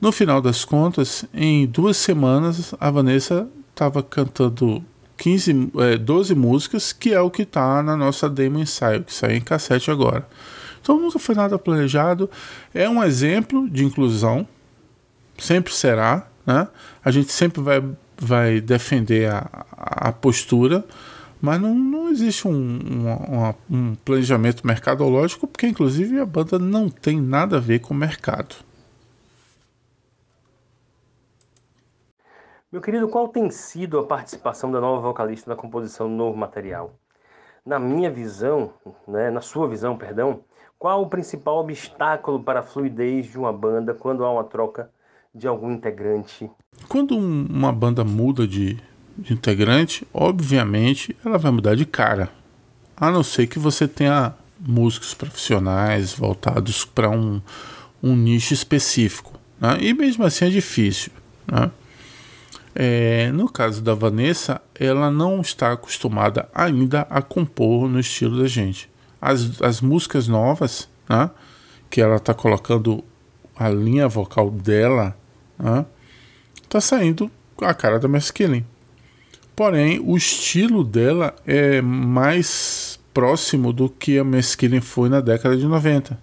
No 0.00 0.10
final 0.10 0.40
das 0.40 0.64
contas, 0.64 1.26
em 1.34 1.66
duas 1.66 1.98
semanas, 1.98 2.74
a 2.80 2.90
Vanessa 2.90 3.46
estava 3.70 4.02
cantando 4.02 4.82
15, 5.22 5.70
é, 5.78 5.96
12 5.96 6.34
músicas, 6.34 6.92
que 6.92 7.14
é 7.14 7.20
o 7.20 7.30
que 7.30 7.42
está 7.42 7.80
na 7.80 7.96
nossa 7.96 8.28
demo 8.28 8.58
ensaio, 8.58 9.04
que 9.04 9.14
sai 9.14 9.36
em 9.36 9.40
cassete 9.40 9.88
agora. 9.88 10.26
Então 10.80 10.98
nunca 10.98 11.16
foi 11.16 11.36
nada 11.36 11.56
planejado. 11.56 12.28
É 12.74 12.88
um 12.88 13.00
exemplo 13.04 13.70
de 13.70 13.84
inclusão, 13.84 14.44
sempre 15.38 15.72
será. 15.72 16.26
Né? 16.44 16.66
A 17.04 17.12
gente 17.12 17.30
sempre 17.30 17.62
vai, 17.62 17.84
vai 18.18 18.60
defender 18.60 19.30
a, 19.30 19.48
a 19.70 20.10
postura, 20.10 20.84
mas 21.40 21.60
não, 21.60 21.72
não 21.72 22.10
existe 22.10 22.48
um, 22.48 22.50
um, 22.50 23.54
um 23.70 23.94
planejamento 24.04 24.66
mercadológico, 24.66 25.46
porque 25.46 25.68
inclusive 25.68 26.18
a 26.18 26.26
banda 26.26 26.58
não 26.58 26.88
tem 26.88 27.20
nada 27.20 27.58
a 27.58 27.60
ver 27.60 27.78
com 27.78 27.94
o 27.94 27.96
mercado. 27.96 28.56
Meu 32.72 32.80
querido, 32.80 33.06
qual 33.06 33.28
tem 33.28 33.50
sido 33.50 33.98
a 33.98 34.02
participação 34.02 34.72
da 34.72 34.80
nova 34.80 35.06
vocalista 35.06 35.50
na 35.50 35.54
composição 35.54 36.08
do 36.08 36.14
novo 36.14 36.38
material? 36.38 36.98
Na 37.66 37.78
minha 37.78 38.10
visão, 38.10 38.72
né, 39.06 39.30
na 39.30 39.42
sua 39.42 39.68
visão, 39.68 39.94
perdão, 39.94 40.40
qual 40.78 41.02
o 41.02 41.06
principal 41.06 41.58
obstáculo 41.58 42.42
para 42.42 42.60
a 42.60 42.62
fluidez 42.62 43.26
de 43.26 43.36
uma 43.36 43.52
banda 43.52 43.92
quando 43.92 44.24
há 44.24 44.32
uma 44.32 44.44
troca 44.44 44.90
de 45.34 45.46
algum 45.46 45.70
integrante? 45.70 46.50
Quando 46.88 47.14
um, 47.14 47.46
uma 47.50 47.70
banda 47.70 48.04
muda 48.04 48.48
de, 48.48 48.78
de 49.18 49.34
integrante, 49.34 50.08
obviamente 50.10 51.14
ela 51.22 51.36
vai 51.36 51.52
mudar 51.52 51.74
de 51.74 51.84
cara. 51.84 52.30
A 52.96 53.10
não 53.10 53.22
ser 53.22 53.48
que 53.48 53.58
você 53.58 53.86
tenha 53.86 54.34
músicos 54.58 55.12
profissionais 55.12 56.14
voltados 56.14 56.86
para 56.86 57.10
um, 57.10 57.38
um 58.02 58.16
nicho 58.16 58.54
específico. 58.54 59.38
Né? 59.60 59.76
E 59.82 59.92
mesmo 59.92 60.24
assim 60.24 60.46
é 60.46 60.48
difícil. 60.48 61.12
Né? 61.46 61.70
É, 62.74 63.30
no 63.32 63.50
caso 63.50 63.82
da 63.82 63.94
Vanessa, 63.94 64.60
ela 64.78 65.10
não 65.10 65.40
está 65.40 65.72
acostumada 65.72 66.48
ainda 66.54 67.02
a 67.10 67.20
compor 67.20 67.88
no 67.88 68.00
estilo 68.00 68.40
da 68.40 68.48
gente 68.48 68.90
as, 69.22 69.62
as 69.62 69.80
músicas 69.80 70.26
novas, 70.26 70.88
né? 71.08 71.30
Que 71.88 72.00
ela 72.00 72.18
tá 72.18 72.34
colocando 72.34 73.04
a 73.56 73.68
linha 73.68 74.08
vocal 74.08 74.50
dela, 74.50 75.16
né? 75.56 75.86
Tá 76.68 76.80
saindo 76.80 77.30
a 77.60 77.72
cara 77.72 78.00
da 78.00 78.08
Maskilling. 78.08 78.66
Porém, 79.54 80.00
o 80.04 80.16
estilo 80.16 80.82
dela 80.82 81.36
é 81.46 81.80
mais 81.80 82.98
próximo 83.14 83.72
do 83.72 83.88
que 83.88 84.18
a 84.18 84.24
Maskilling 84.24 84.80
foi 84.80 85.08
na 85.08 85.20
década 85.20 85.56
de 85.56 85.66
90. 85.66 86.18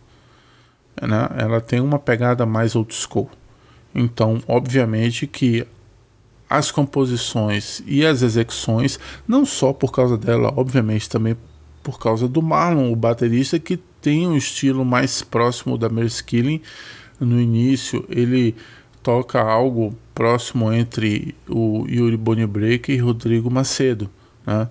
Né? 1.02 1.30
Ela 1.38 1.62
tem 1.62 1.80
uma 1.80 2.00
pegada 2.00 2.46
mais 2.46 2.76
old 2.76 2.94
school. 2.94 3.30
Então, 3.96 4.42
obviamente 4.48 5.26
que 5.26 5.66
as 6.50 6.72
composições 6.72 7.84
e 7.86 8.06
as 8.06 8.22
execuções, 8.22 9.00
não 9.28 9.46
só 9.46 9.72
por 9.72 9.92
causa 9.92 10.18
dela, 10.18 10.52
obviamente 10.56 11.08
também 11.08 11.38
por 11.84 12.00
causa 12.00 12.28
do 12.28 12.42
Marlon, 12.42 12.92
o 12.92 12.96
baterista 12.96 13.60
que 13.60 13.78
tem 14.02 14.28
um 14.28 14.36
estilo 14.36 14.84
mais 14.84 15.22
próximo 15.22 15.78
da 15.78 15.90
Merce 15.90 16.24
Killing. 16.24 16.62
No 17.20 17.40
início, 17.40 18.06
ele 18.10 18.56
toca 19.04 19.42
algo 19.42 19.96
próximo 20.16 20.72
entre 20.72 21.36
o 21.48 21.86
Yuri 21.88 22.18
Bonibreak 22.18 22.92
e 22.92 22.98
Rodrigo 22.98 23.50
Macedo. 23.52 24.10
Né? 24.46 24.68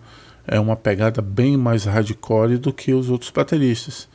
É 0.46 0.58
uma 0.58 0.76
pegada 0.76 1.20
bem 1.20 1.56
mais 1.56 1.84
hardcore 1.84 2.56
do 2.56 2.72
que 2.72 2.92
os 2.92 3.10
outros 3.10 3.30
bateristas. 3.30 4.08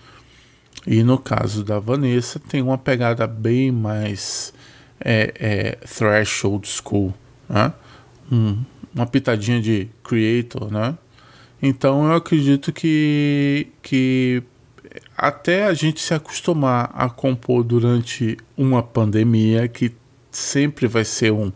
E 0.86 1.04
no 1.04 1.18
caso 1.18 1.64
da 1.64 1.80
Vanessa, 1.80 2.40
tem 2.40 2.62
uma 2.62 2.78
pegada 2.78 3.26
bem 3.26 3.72
mais 3.72 4.54
é, 5.00 5.78
é, 5.80 6.26
school. 6.26 7.14
Né? 7.54 7.72
Um, 8.32 8.64
uma 8.96 9.06
pitadinha 9.06 9.62
de 9.62 9.88
Creator, 10.04 10.72
né? 10.72 10.98
Então 11.62 12.06
eu 12.08 12.16
acredito 12.16 12.74
que, 12.74 13.68
que 13.82 14.44
até 15.18 15.66
a 15.66 15.74
gente 15.74 16.02
se 16.02 16.14
acostumar 16.14 16.92
a 16.94 17.10
compor 17.10 17.64
durante 17.64 18.38
uma 18.58 18.84
pandemia, 18.84 19.68
que 19.68 19.96
sempre 20.32 20.88
vai 20.88 21.06
ser 21.06 21.32
um, 21.32 21.54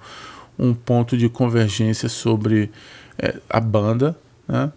um 0.57 0.73
ponto 0.73 1.17
de 1.17 1.27
convergência 1.27 2.07
sobre 2.07 2.71
é, 3.17 3.35
a 3.49 3.59
banda, 3.59 4.17
né? 4.47 4.71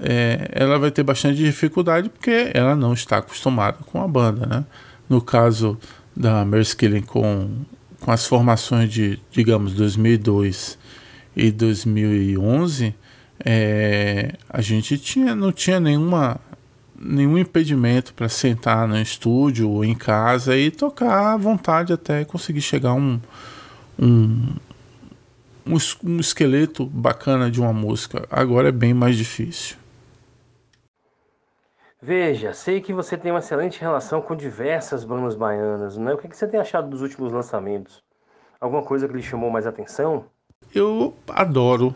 É, 0.00 0.48
ela 0.52 0.78
vai 0.78 0.90
ter 0.90 1.02
bastante 1.02 1.38
dificuldade 1.38 2.08
porque 2.08 2.50
ela 2.54 2.76
não 2.76 2.92
está 2.92 3.18
acostumada 3.18 3.78
com 3.84 4.00
a 4.00 4.06
banda. 4.06 4.46
Né? 4.46 4.64
No 5.08 5.20
caso 5.20 5.76
da 6.16 6.44
Mercy 6.44 6.76
Killing 6.76 7.02
com, 7.02 7.50
com 8.10 8.14
as 8.14 8.26
formações 8.26 8.92
de, 8.92 9.20
digamos, 9.30 9.72
2002 9.72 10.76
e 11.36 11.52
2011, 11.52 12.92
é, 13.44 14.34
a 14.48 14.60
gente 14.60 14.98
tinha, 14.98 15.32
não 15.32 15.52
tinha 15.52 15.78
nenhuma, 15.78 16.40
nenhum 17.00 17.38
impedimento 17.38 18.12
para 18.12 18.28
sentar 18.28 18.88
no 18.88 19.00
estúdio 19.00 19.70
ou 19.70 19.84
em 19.84 19.94
casa 19.94 20.56
e 20.56 20.72
tocar 20.72 21.34
à 21.34 21.36
vontade 21.36 21.92
até 21.92 22.24
conseguir 22.24 22.62
chegar 22.62 22.94
um, 22.94 23.20
um, 23.96 24.56
um, 25.64 25.76
um 26.02 26.18
esqueleto 26.18 26.84
bacana 26.86 27.48
de 27.48 27.60
uma 27.60 27.72
música. 27.72 28.26
Agora 28.28 28.70
é 28.70 28.72
bem 28.72 28.92
mais 28.92 29.16
difícil. 29.16 29.76
Veja, 32.02 32.54
sei 32.54 32.80
que 32.80 32.94
você 32.94 33.16
tem 33.16 33.30
uma 33.30 33.40
excelente 33.40 33.80
relação 33.80 34.22
com 34.22 34.34
diversas 34.34 35.04
bandas 35.04 35.34
baianas, 35.34 35.98
né? 35.98 36.14
O 36.14 36.18
que 36.18 36.34
você 36.34 36.46
tem 36.46 36.58
achado 36.58 36.88
dos 36.88 37.02
últimos 37.02 37.30
lançamentos? 37.32 38.02
Alguma 38.58 38.82
coisa 38.82 39.06
que 39.06 39.14
lhe 39.14 39.22
chamou 39.22 39.50
mais 39.50 39.66
atenção? 39.66 40.24
Eu 40.74 41.14
adoro 41.28 41.94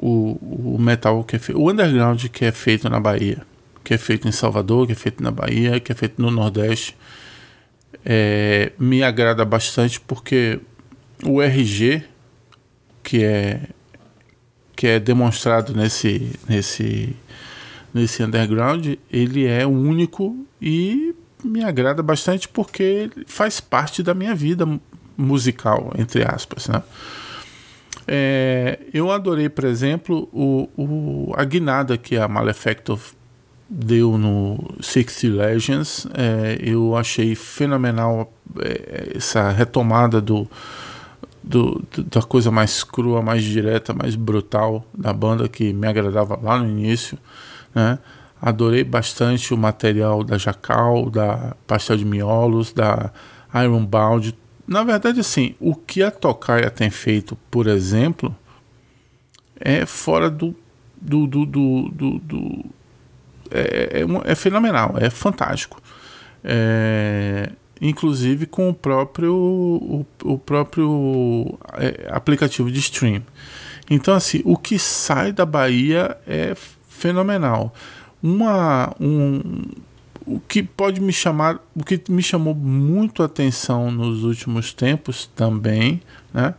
o, 0.00 0.38
o 0.74 0.78
metal 0.78 1.22
que 1.22 1.36
é 1.36 1.38
feito, 1.38 1.60
o 1.60 1.70
underground 1.70 2.24
que 2.26 2.44
é 2.44 2.52
feito 2.52 2.88
na 2.88 2.98
Bahia, 2.98 3.46
que 3.84 3.94
é 3.94 3.98
feito 3.98 4.26
em 4.26 4.32
Salvador, 4.32 4.86
que 4.86 4.92
é 4.92 4.96
feito 4.96 5.22
na 5.22 5.30
Bahia, 5.30 5.80
que 5.80 5.92
é 5.92 5.94
feito 5.94 6.20
no 6.20 6.30
Nordeste, 6.30 6.96
é, 8.04 8.72
me 8.78 9.02
agrada 9.02 9.44
bastante 9.44 10.00
porque 10.00 10.60
o 11.24 11.42
RG 11.42 12.04
que 13.02 13.24
é 13.24 13.60
que 14.74 14.86
é 14.86 15.00
demonstrado 15.00 15.74
nesse 15.74 16.38
nesse 16.48 17.16
nesse 17.96 18.22
underground, 18.22 18.94
ele 19.10 19.46
é 19.46 19.66
único 19.66 20.46
e 20.60 21.14
me 21.42 21.64
agrada 21.64 22.02
bastante 22.02 22.48
porque 22.48 23.10
faz 23.26 23.60
parte 23.60 24.02
da 24.02 24.14
minha 24.14 24.34
vida 24.34 24.68
musical, 25.16 25.92
entre 25.98 26.22
aspas, 26.22 26.68
né? 26.68 26.82
É, 28.08 28.78
eu 28.94 29.10
adorei, 29.10 29.48
por 29.48 29.64
exemplo, 29.64 30.28
o, 30.32 30.68
o, 30.76 31.34
a 31.36 31.44
guinada 31.44 31.98
que 31.98 32.16
a 32.16 32.28
Malefactor 32.28 33.00
deu 33.68 34.16
no 34.16 34.58
Sixty 34.80 35.28
Legends. 35.28 36.06
É, 36.14 36.58
eu 36.60 36.96
achei 36.96 37.34
fenomenal 37.34 38.32
é, 38.60 39.12
essa 39.16 39.50
retomada 39.50 40.20
do, 40.20 40.48
do, 41.42 41.84
da 42.04 42.22
coisa 42.22 42.50
mais 42.50 42.84
crua, 42.84 43.22
mais 43.22 43.42
direta, 43.42 43.92
mais 43.92 44.14
brutal 44.14 44.86
da 44.96 45.12
banda 45.12 45.48
que 45.48 45.72
me 45.72 45.88
agradava 45.88 46.38
lá 46.40 46.58
no 46.58 46.68
início. 46.68 47.18
Né? 47.76 47.98
Adorei 48.40 48.82
bastante 48.82 49.52
o 49.52 49.58
material 49.58 50.24
da 50.24 50.38
Jacal, 50.38 51.10
da 51.10 51.54
Pastel 51.66 51.98
de 51.98 52.06
Miolos, 52.06 52.72
da 52.72 53.12
Ironbound, 53.54 54.34
na 54.66 54.82
verdade, 54.82 55.20
assim, 55.20 55.54
o 55.60 55.74
que 55.74 56.02
a 56.02 56.10
Tocaia 56.10 56.70
tem 56.70 56.90
feito, 56.90 57.36
por 57.50 57.68
exemplo, 57.68 58.34
é 59.60 59.86
fora 59.86 60.28
do. 60.28 60.54
do, 61.00 61.26
do, 61.26 61.46
do, 61.46 61.88
do, 61.90 62.18
do 62.18 62.64
é, 63.50 64.00
é, 64.00 64.32
é, 64.32 64.34
fenomenal, 64.34 64.94
é 64.98 65.08
fantástico. 65.08 65.80
É, 66.42 67.50
inclusive 67.80 68.46
com 68.46 68.68
o 68.68 68.74
próprio, 68.74 69.34
o, 69.34 70.06
o 70.24 70.38
próprio 70.38 71.58
é, 71.74 72.08
aplicativo 72.10 72.70
de 72.70 72.80
stream. 72.80 73.22
Então, 73.88 74.14
assim, 74.14 74.42
o 74.44 74.56
que 74.56 74.80
sai 74.80 75.30
da 75.30 75.46
Bahia 75.46 76.16
é 76.26 76.56
fenomenal. 76.96 77.74
Uma, 78.22 78.92
um, 79.00 79.62
o 80.26 80.40
que 80.40 80.62
pode 80.62 81.00
me 81.00 81.12
chamar, 81.12 81.60
o 81.74 81.84
que 81.84 82.02
me 82.10 82.22
chamou 82.22 82.54
muito 82.54 83.22
a 83.22 83.26
atenção 83.26 83.90
nos 83.90 84.24
últimos 84.24 84.72
tempos 84.72 85.30
também, 85.36 86.02
né, 86.34 86.54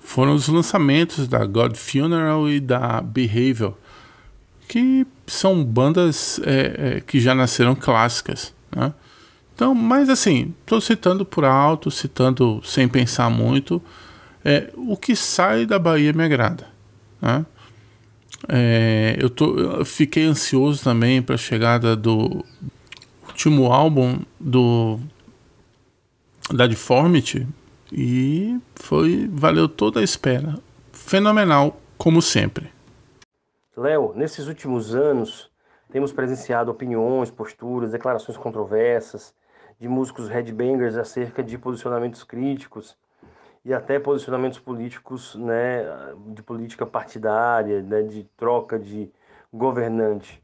foram 0.00 0.34
os 0.34 0.48
lançamentos 0.48 1.26
da 1.26 1.44
God 1.46 1.76
Funeral 1.76 2.50
e 2.50 2.60
da 2.60 3.00
Behavior, 3.00 3.74
que 4.68 5.06
são 5.26 5.64
bandas 5.64 6.40
é, 6.44 6.96
é, 6.96 7.00
que 7.00 7.20
já 7.20 7.34
nasceram 7.34 7.74
clássicas, 7.74 8.52
né? 8.74 8.92
Então, 9.54 9.74
mas 9.74 10.08
assim, 10.08 10.54
estou 10.60 10.80
citando 10.80 11.24
por 11.24 11.44
alto, 11.44 11.90
citando 11.90 12.60
sem 12.64 12.88
pensar 12.88 13.30
muito, 13.30 13.82
é, 14.44 14.70
o 14.74 14.96
que 14.96 15.14
sai 15.14 15.66
da 15.66 15.78
Bahia 15.78 16.12
me 16.12 16.24
agrada, 16.24 16.66
né? 17.20 17.46
É, 18.48 19.16
eu, 19.18 19.30
tô, 19.30 19.56
eu 19.58 19.84
fiquei 19.84 20.24
ansioso 20.24 20.82
também 20.82 21.22
para 21.22 21.36
a 21.36 21.38
chegada 21.38 21.94
do 21.94 22.44
último 23.26 23.72
álbum 23.72 24.20
do 24.38 24.98
da 26.52 26.66
Deformity 26.66 27.46
e 27.90 28.58
foi 28.74 29.28
valeu 29.32 29.68
toda 29.68 30.00
a 30.00 30.02
espera. 30.02 30.58
Fenomenal, 30.92 31.80
como 31.96 32.20
sempre. 32.20 32.70
Léo, 33.76 34.12
nesses 34.14 34.46
últimos 34.48 34.94
anos 34.94 35.50
temos 35.90 36.12
presenciado 36.12 36.70
opiniões, 36.70 37.30
posturas, 37.30 37.92
declarações 37.92 38.36
controversas 38.36 39.34
de 39.78 39.88
músicos 39.88 40.28
headbangers 40.28 40.96
acerca 40.96 41.42
de 41.42 41.58
posicionamentos 41.58 42.22
críticos 42.24 42.96
e 43.64 43.72
até 43.72 43.98
posicionamentos 43.98 44.58
políticos, 44.58 45.34
né, 45.36 45.84
de 46.28 46.42
política 46.42 46.84
partidária, 46.84 47.80
né, 47.82 48.02
de 48.02 48.24
troca 48.36 48.78
de 48.78 49.10
governante. 49.52 50.42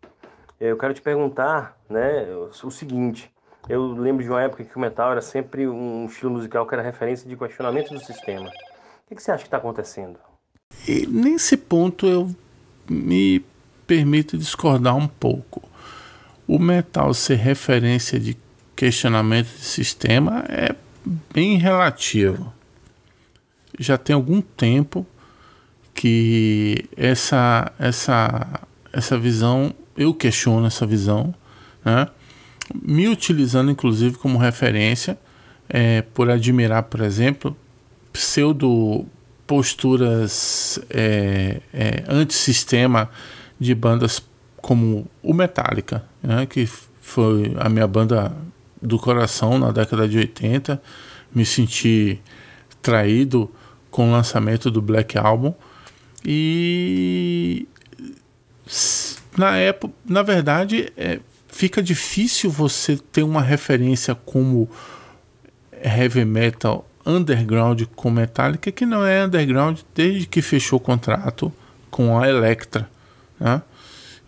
Eu 0.60 0.76
quero 0.76 0.94
te 0.94 1.02
perguntar, 1.02 1.76
né, 1.88 2.26
o 2.62 2.70
seguinte: 2.70 3.32
eu 3.68 3.92
lembro 3.92 4.22
de 4.22 4.30
uma 4.30 4.42
época 4.42 4.64
que 4.64 4.76
o 4.76 4.80
metal 4.80 5.12
era 5.12 5.20
sempre 5.20 5.66
um 5.66 6.06
estilo 6.06 6.32
musical 6.32 6.66
que 6.66 6.74
era 6.74 6.82
referência 6.82 7.28
de 7.28 7.36
questionamento 7.36 7.92
do 7.92 8.00
sistema. 8.00 8.48
O 9.10 9.14
que 9.14 9.22
você 9.22 9.30
acha 9.30 9.42
que 9.42 9.48
está 9.48 9.56
acontecendo? 9.56 10.18
E 10.86 11.06
nesse 11.06 11.56
ponto 11.56 12.06
eu 12.06 12.30
me 12.88 13.44
permito 13.86 14.36
discordar 14.36 14.94
um 14.96 15.08
pouco. 15.08 15.62
O 16.46 16.58
metal 16.58 17.12
ser 17.14 17.36
referência 17.36 18.18
de 18.18 18.36
questionamento 18.76 19.48
de 19.48 19.64
sistema 19.64 20.44
é 20.48 20.74
bem 21.32 21.58
relativo 21.58 22.52
já 23.78 23.96
tem 23.96 24.14
algum 24.14 24.40
tempo 24.40 25.06
que 25.94 26.84
essa 26.96 27.72
essa 27.78 28.60
essa 28.92 29.18
visão 29.18 29.74
eu 29.96 30.14
questiono 30.14 30.66
essa 30.66 30.86
visão, 30.86 31.34
né? 31.84 32.08
me 32.82 33.08
utilizando 33.08 33.70
inclusive 33.70 34.16
como 34.16 34.38
referência 34.38 35.18
é, 35.68 36.02
por 36.02 36.30
admirar, 36.30 36.84
por 36.84 37.00
exemplo, 37.00 37.56
pseudo 38.12 39.06
posturas 39.46 40.78
é, 40.90 41.60
é, 41.72 42.04
antissistema 42.08 43.10
de 43.58 43.74
bandas 43.74 44.22
como 44.58 45.06
o 45.22 45.32
Metallica, 45.32 46.04
né? 46.22 46.46
que 46.46 46.68
foi 47.00 47.54
a 47.58 47.68
minha 47.68 47.86
banda 47.86 48.32
do 48.80 48.98
coração 48.98 49.58
na 49.58 49.70
década 49.70 50.06
de 50.06 50.18
80. 50.18 50.80
Me 51.34 51.44
senti 51.44 52.20
traído 52.82 53.50
com 53.98 54.10
o 54.10 54.12
lançamento 54.12 54.70
do 54.70 54.80
Black 54.80 55.18
Album. 55.18 55.52
E 56.24 57.66
na 59.36 59.56
época, 59.56 59.92
na 60.06 60.22
verdade, 60.22 60.92
é, 60.96 61.18
fica 61.48 61.82
difícil 61.82 62.48
você 62.48 62.96
ter 62.96 63.24
uma 63.24 63.42
referência 63.42 64.14
como 64.14 64.70
heavy 65.82 66.24
metal 66.24 66.88
underground 67.04 67.82
com 67.96 68.08
Metallica, 68.08 68.70
que 68.70 68.86
não 68.86 69.04
é 69.04 69.24
underground 69.24 69.80
desde 69.92 70.28
que 70.28 70.40
fechou 70.42 70.76
o 70.76 70.80
contrato 70.80 71.52
com 71.90 72.16
a 72.16 72.28
Elektra. 72.28 72.88
Né? 73.40 73.60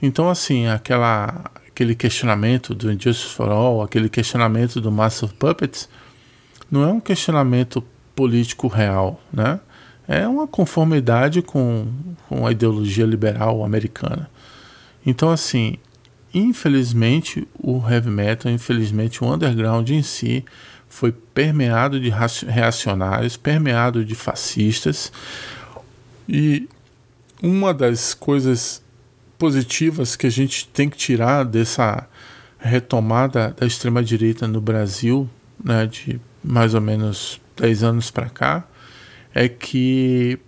Então, 0.03 0.29
assim, 0.29 0.67
aquela, 0.67 1.45
aquele 1.69 1.95
questionamento 1.95 2.75
do 2.75 2.91
Injustice 2.91 3.33
for 3.33 3.49
All, 3.49 3.83
aquele 3.83 4.09
questionamento 4.09 4.81
do 4.81 4.91
Master 4.91 5.29
of 5.29 5.35
Puppets, 5.37 5.89
não 6.69 6.83
é 6.83 6.93
um 6.93 6.99
questionamento 6.99 7.85
político 8.21 8.69
real, 8.69 9.19
né? 9.33 9.59
É 10.07 10.29
uma 10.29 10.47
conformidade 10.47 11.41
com, 11.41 11.87
com 12.29 12.47
a 12.47 12.53
ideologia 12.53 13.07
liberal 13.07 13.65
americana. 13.65 14.29
Então, 15.07 15.31
assim, 15.31 15.79
infelizmente, 16.35 17.49
o 17.59 17.83
heavy 17.89 18.11
metal, 18.11 18.53
infelizmente, 18.53 19.25
o 19.25 19.33
underground 19.33 19.89
em 19.89 20.03
si 20.03 20.45
foi 20.87 21.13
permeado 21.13 21.99
de 21.99 22.13
reacionários, 22.47 23.39
permeado 23.39 24.05
de 24.05 24.15
fascistas. 24.15 25.11
E 26.29 26.69
uma 27.43 27.73
das 27.73 28.13
coisas 28.13 28.83
positivas 29.39 30.15
que 30.15 30.27
a 30.27 30.31
gente 30.31 30.69
tem 30.69 30.91
que 30.91 30.99
tirar 30.99 31.43
dessa 31.43 32.07
retomada 32.59 33.57
da 33.59 33.67
extrema-direita 33.67 34.47
no 34.47 34.61
Brasil, 34.61 35.27
né, 35.65 35.87
de 35.87 36.21
mais 36.45 36.75
ou 36.75 36.83
menos 36.83 37.41
10 37.61 37.83
anos 37.85 38.11
para 38.11 38.29
cá, 38.29 38.65
é 39.35 39.49
que 39.49 40.39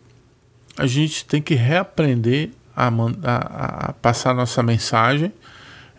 a 0.77 0.87
gente 0.87 1.25
tem 1.25 1.40
que 1.40 1.55
reaprender 1.55 2.51
a, 2.75 2.88
a, 2.88 3.88
a 3.88 3.92
passar 3.92 4.35
nossa 4.35 4.62
mensagem 4.62 5.33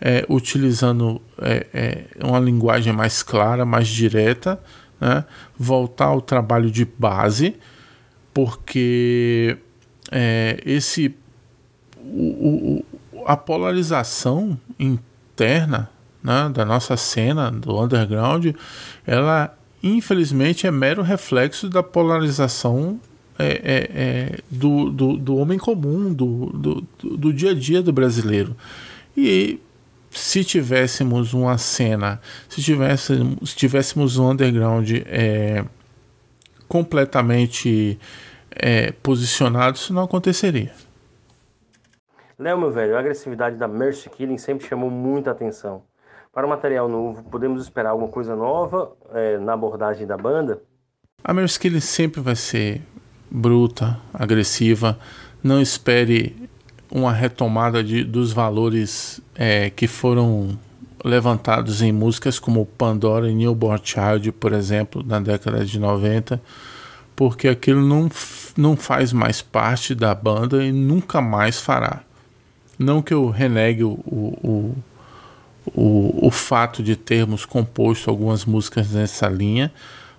é, 0.00 0.26
utilizando 0.28 1.22
é, 1.40 1.66
é, 1.72 2.04
uma 2.22 2.38
linguagem 2.38 2.92
mais 2.92 3.22
clara, 3.22 3.64
mais 3.64 3.88
direta, 3.88 4.60
né? 5.00 5.24
voltar 5.56 6.06
ao 6.06 6.20
trabalho 6.20 6.70
de 6.70 6.84
base, 6.84 7.56
porque 8.32 9.56
é, 10.10 10.60
esse 10.66 11.16
o, 11.96 12.82
o, 13.12 13.24
a 13.26 13.36
polarização 13.36 14.58
interna 14.78 15.88
né, 16.22 16.50
da 16.52 16.64
nossa 16.64 16.96
cena 16.96 17.50
do 17.50 17.80
underground, 17.80 18.46
ela 19.06 19.56
infelizmente, 19.84 20.66
é 20.66 20.70
mero 20.70 21.02
reflexo 21.02 21.68
da 21.68 21.82
polarização 21.82 22.98
é, 23.38 23.46
é, 23.46 23.90
é, 23.94 24.38
do, 24.50 24.90
do, 24.90 25.16
do, 25.16 25.36
homem 25.36 25.58
comum, 25.58 26.12
do, 26.12 26.46
do, 26.46 26.80
do, 27.16 27.32
dia 27.32 27.50
a 27.50 27.54
dia 27.54 27.82
do 27.82 27.92
brasileiro. 27.92 28.56
E 29.16 29.60
se 30.10 30.44
tivéssemos 30.44 31.34
uma 31.34 31.58
cena, 31.58 32.20
se 32.48 32.62
tivéssemos, 32.62 33.50
se 33.50 33.56
tivéssemos 33.56 34.16
um 34.16 34.30
underground 34.30 34.88
é, 35.06 35.64
completamente 36.68 37.98
é, 38.50 38.92
posicionado, 39.02 39.76
isso 39.76 39.92
não 39.92 40.04
aconteceria. 40.04 40.72
Léo, 42.38 42.58
meu 42.58 42.70
velho, 42.70 42.96
a 42.96 43.00
agressividade 43.00 43.56
da 43.56 43.68
Mercy 43.68 44.08
Killing 44.10 44.38
sempre 44.38 44.66
chamou 44.66 44.90
muita 44.90 45.30
atenção. 45.30 45.82
Para 46.34 46.46
o 46.46 46.50
material 46.50 46.88
novo, 46.88 47.22
podemos 47.30 47.62
esperar 47.62 47.90
alguma 47.90 48.08
coisa 48.08 48.34
nova 48.34 48.90
é, 49.12 49.38
na 49.38 49.52
abordagem 49.52 50.04
da 50.04 50.16
banda? 50.16 50.60
A 51.22 51.32
Merskilling 51.32 51.78
sempre 51.78 52.20
vai 52.20 52.34
ser 52.34 52.82
bruta, 53.30 54.00
agressiva. 54.12 54.98
Não 55.40 55.60
espere 55.60 56.34
uma 56.90 57.12
retomada 57.12 57.84
de, 57.84 58.02
dos 58.02 58.32
valores 58.32 59.20
é, 59.36 59.70
que 59.70 59.86
foram 59.86 60.58
levantados 61.04 61.82
em 61.82 61.92
músicas 61.92 62.40
como 62.40 62.66
Pandora 62.66 63.30
e 63.30 63.34
Newborn 63.34 63.80
Child, 63.84 64.32
por 64.32 64.52
exemplo, 64.52 65.04
na 65.06 65.20
década 65.20 65.64
de 65.64 65.78
90, 65.78 66.42
porque 67.14 67.46
aquilo 67.46 67.80
não, 67.80 68.08
não 68.56 68.76
faz 68.76 69.12
mais 69.12 69.40
parte 69.40 69.94
da 69.94 70.12
banda 70.12 70.64
e 70.64 70.72
nunca 70.72 71.20
mais 71.20 71.60
fará. 71.60 72.00
Não 72.76 73.00
que 73.00 73.14
eu 73.14 73.30
renegue 73.30 73.84
o 73.84 74.00
o, 74.04 74.74
o 75.74 76.30
fato 76.30 76.82
de 76.82 76.96
termos 76.96 77.44
composto 77.44 78.10
algumas 78.10 78.44
músicas 78.44 78.90
nessa 78.90 79.28
linha, 79.28 79.72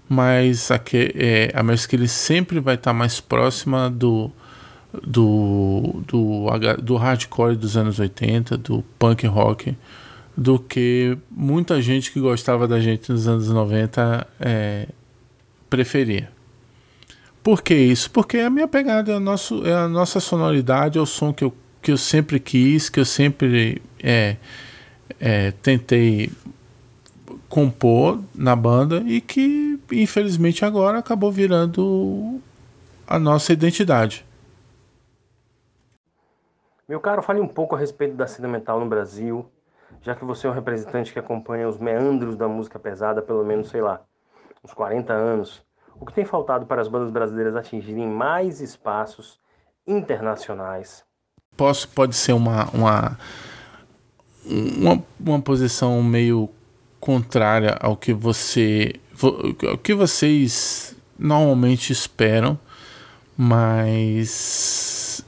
mas 0.08 0.69
aqui, 0.71 1.12
é, 1.15 1.51
a 1.53 1.63
Merskilly 1.63 2.08
sempre 2.08 2.60
vai 2.60 2.75
estar 2.75 2.93
mais 2.93 3.19
próxima 3.19 3.89
do, 3.89 4.31
do, 5.03 6.03
do, 6.08 6.47
do 6.81 6.95
hardcore 6.95 7.55
dos 7.55 7.75
anos 7.75 7.99
80, 7.99 8.58
do 8.58 8.84
punk 8.99 9.25
rock, 9.25 9.75
do 10.38 10.60
que 10.60 11.17
muita 11.31 11.81
gente 11.81 12.12
que 12.12 12.19
gostava 12.19 12.67
da 12.67 12.79
gente 12.79 13.12
nos 13.12 13.27
anos 13.27 13.49
90 13.49 14.27
é, 14.39 14.88
preferia. 15.69 16.29
Por 17.41 17.62
que 17.62 17.75
isso? 17.75 18.10
Porque 18.12 18.39
a 18.39 18.49
minha 18.49 18.67
pegada 18.67 19.12
é 19.12 19.15
a, 19.15 19.19
nosso, 19.19 19.65
é 19.65 19.73
a 19.73 19.88
nossa 19.88 20.19
sonoridade, 20.19 20.97
é 20.97 21.01
o 21.01 21.05
som 21.05 21.31
que 21.31 21.43
eu, 21.43 21.53
que 21.81 21.91
eu 21.91 21.97
sempre 21.97 22.39
quis, 22.39 22.89
que 22.89 22.99
eu 22.99 23.05
sempre 23.05 23.81
é, 24.01 24.38
é, 25.20 25.52
tentei 25.52 26.32
compor 27.48 28.20
na 28.34 28.56
banda 28.56 28.98
e 29.06 29.22
que 29.22 29.80
infelizmente 29.91 30.65
agora 30.65 31.00
acabou 31.00 31.32
virando 31.32 32.39
a 33.08 33.20
nossa 33.20 33.54
identidade. 33.54 34.26
Meu 36.88 37.00
caro, 37.00 37.22
fale 37.22 37.39
um 37.39 37.48
pouco 37.48 37.76
a 37.76 37.80
respeito 37.80 38.15
da 38.15 38.28
cena 38.28 38.48
metal 38.48 38.80
no 38.80 38.86
Brasil, 38.86 39.50
já 40.02 40.13
que 40.15 40.24
você 40.24 40.46
é 40.46 40.50
um 40.50 40.54
representante 40.54 41.12
que 41.12 41.18
acompanha 41.18 41.68
os 41.68 41.80
meandros 41.80 42.36
da 42.36 42.48
música 42.48 42.78
pesada 42.78 43.22
pelo 43.22 43.44
menos, 43.44 43.70
sei 43.70 43.82
lá, 43.82 44.02
uns 44.63 44.74
40 44.74 45.12
anos. 45.13 45.65
O 46.00 46.06
que 46.06 46.13
tem 46.13 46.26
faltado 46.26 46.65
para 46.65 46.82
as 46.82 46.88
bandas 46.88 47.10
brasileiras 47.10 47.56
atingirem 47.56 48.08
mais 48.08 48.62
espaços 48.62 49.39
internacionais? 49.88 51.04
Posso, 51.56 51.88
pode 51.89 52.15
ser 52.15 52.34
uma, 52.34 52.70
uma 52.72 53.18
uma, 54.45 55.03
uma 55.19 55.41
posição 55.41 56.01
meio 56.03 56.49
contrária 56.99 57.77
ao 57.79 57.95
que 57.95 58.13
você 58.13 58.95
ao 59.69 59.77
que 59.77 59.93
vocês 59.93 60.95
normalmente 61.17 61.93
esperam, 61.93 62.60
mas 63.38 65.23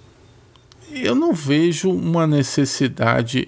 eu 0.92 1.16
não 1.16 1.34
vejo 1.34 1.90
uma 1.90 2.28
necessidade 2.28 3.48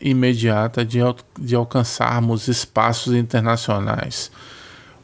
imediata 0.00 0.84
de, 0.84 0.98
de 1.38 1.54
alcançarmos 1.54 2.48
espaços 2.48 3.14
internacionais. 3.14 4.30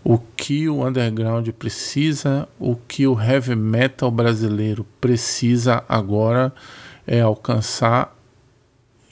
O 0.04 0.18
que 0.18 0.68
o 0.68 0.84
underground 0.84 1.48
precisa, 1.50 2.48
o 2.58 2.74
que 2.74 3.06
o 3.06 3.20
heavy 3.20 3.54
metal 3.54 4.10
brasileiro 4.10 4.84
precisa 5.00 5.84
agora 5.88 6.52
é 7.06 7.20
alcançar 7.20 8.16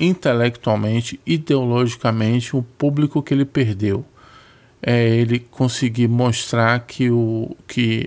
intelectualmente, 0.00 1.20
ideologicamente, 1.26 2.56
o 2.56 2.62
público 2.62 3.22
que 3.22 3.34
ele 3.34 3.44
perdeu. 3.44 4.04
É 4.82 5.08
ele 5.08 5.38
conseguir 5.38 6.08
mostrar 6.08 6.80
que 6.80 7.10
o 7.10 7.54
que 7.68 8.06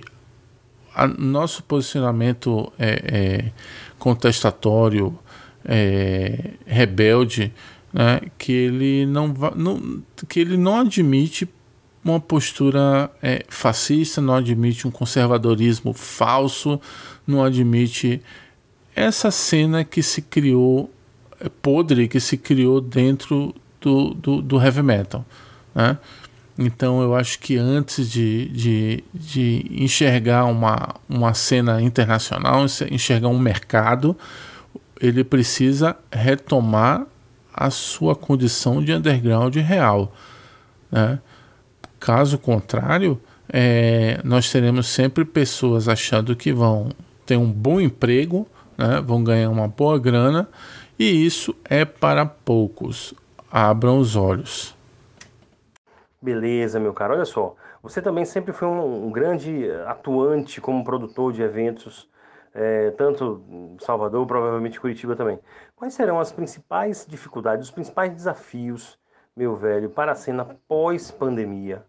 a, 0.92 1.06
nosso 1.06 1.62
posicionamento 1.62 2.72
é, 2.76 3.02
é 3.06 3.52
contestatório, 3.96 5.16
é, 5.64 6.50
rebelde, 6.66 7.52
né, 7.92 8.20
que 8.36 8.52
ele 8.52 9.06
não, 9.06 9.28
não, 9.54 10.02
que 10.28 10.40
ele 10.40 10.56
não 10.56 10.80
admite 10.80 11.48
uma 12.04 12.20
postura 12.20 13.10
é, 13.22 13.44
fascista, 13.48 14.20
não 14.20 14.34
admite 14.34 14.86
um 14.86 14.90
conservadorismo 14.90 15.92
falso, 15.94 16.80
não 17.26 17.42
admite 17.42 18.20
essa 18.94 19.30
cena 19.30 19.84
que 19.84 20.02
se 20.02 20.20
criou 20.22 20.90
podre 21.48 22.08
que 22.08 22.20
se 22.20 22.36
criou 22.36 22.80
dentro 22.80 23.54
do, 23.80 24.14
do, 24.14 24.42
do 24.42 24.62
heavy 24.62 24.82
metal. 24.82 25.24
Né? 25.74 25.98
Então 26.58 27.02
eu 27.02 27.14
acho 27.14 27.38
que 27.40 27.56
antes 27.56 28.10
de, 28.10 28.48
de, 28.48 29.04
de 29.12 29.66
enxergar 29.70 30.44
uma, 30.44 30.94
uma 31.08 31.34
cena 31.34 31.82
internacional, 31.82 32.64
enxergar 32.90 33.28
um 33.28 33.38
mercado, 33.38 34.16
ele 35.00 35.24
precisa 35.24 35.96
retomar 36.10 37.06
a 37.52 37.70
sua 37.70 38.14
condição 38.14 38.82
de 38.82 38.92
underground 38.92 39.54
real. 39.56 40.12
Né? 40.90 41.18
Caso 41.98 42.38
contrário, 42.38 43.20
é, 43.48 44.20
nós 44.24 44.50
teremos 44.50 44.86
sempre 44.86 45.24
pessoas 45.24 45.88
achando 45.88 46.34
que 46.36 46.52
vão 46.52 46.90
ter 47.26 47.36
um 47.36 47.50
bom 47.50 47.80
emprego, 47.80 48.46
né? 48.78 49.00
vão 49.04 49.22
ganhar 49.22 49.50
uma 49.50 49.66
boa 49.66 49.98
grana 49.98 50.48
e 50.98 51.26
isso 51.26 51.54
é 51.64 51.84
para 51.84 52.24
poucos. 52.24 53.14
Abram 53.50 53.98
os 53.98 54.16
olhos. 54.16 54.76
Beleza, 56.20 56.80
meu 56.80 56.92
caro. 56.92 57.14
Olha 57.14 57.24
só, 57.24 57.54
você 57.82 58.00
também 58.00 58.24
sempre 58.24 58.52
foi 58.52 58.66
um, 58.66 59.06
um 59.06 59.12
grande 59.12 59.70
atuante 59.86 60.60
como 60.60 60.82
produtor 60.82 61.32
de 61.32 61.42
eventos, 61.42 62.08
é, 62.54 62.90
tanto 62.92 63.76
Salvador, 63.80 64.26
provavelmente 64.26 64.80
Curitiba 64.80 65.14
também. 65.14 65.38
Quais 65.76 65.92
serão 65.92 66.18
as 66.18 66.32
principais 66.32 67.06
dificuldades, 67.06 67.66
os 67.66 67.70
principais 67.70 68.12
desafios, 68.12 68.98
meu 69.36 69.54
velho, 69.54 69.90
para 69.90 70.12
a 70.12 70.14
cena 70.14 70.56
pós-pandemia? 70.66 71.84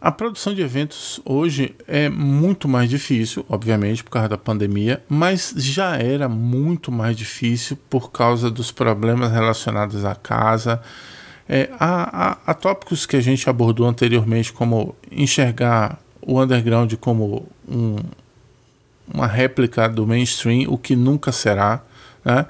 A 0.00 0.10
produção 0.10 0.52
de 0.52 0.60
eventos 0.62 1.20
hoje 1.24 1.76
é 1.86 2.08
muito 2.08 2.66
mais 2.66 2.90
difícil, 2.90 3.46
obviamente, 3.48 4.02
por 4.02 4.10
causa 4.10 4.30
da 4.30 4.38
pandemia, 4.38 5.02
mas 5.08 5.54
já 5.56 5.96
era 5.96 6.28
muito 6.28 6.90
mais 6.90 7.16
difícil 7.16 7.78
por 7.88 8.10
causa 8.10 8.50
dos 8.50 8.72
problemas 8.72 9.30
relacionados 9.30 10.04
à 10.04 10.14
casa. 10.14 10.82
É, 11.48 11.70
há, 11.78 12.30
há, 12.30 12.38
há 12.46 12.54
tópicos 12.54 13.06
que 13.06 13.16
a 13.16 13.20
gente 13.20 13.48
abordou 13.48 13.86
anteriormente, 13.86 14.52
como 14.52 14.96
enxergar 15.10 16.00
o 16.20 16.40
underground 16.40 16.94
como 16.94 17.46
um, 17.68 17.96
uma 19.12 19.26
réplica 19.26 19.88
do 19.88 20.06
mainstream, 20.06 20.68
o 20.68 20.78
que 20.78 20.96
nunca 20.96 21.30
será. 21.30 21.82
Né? 22.24 22.46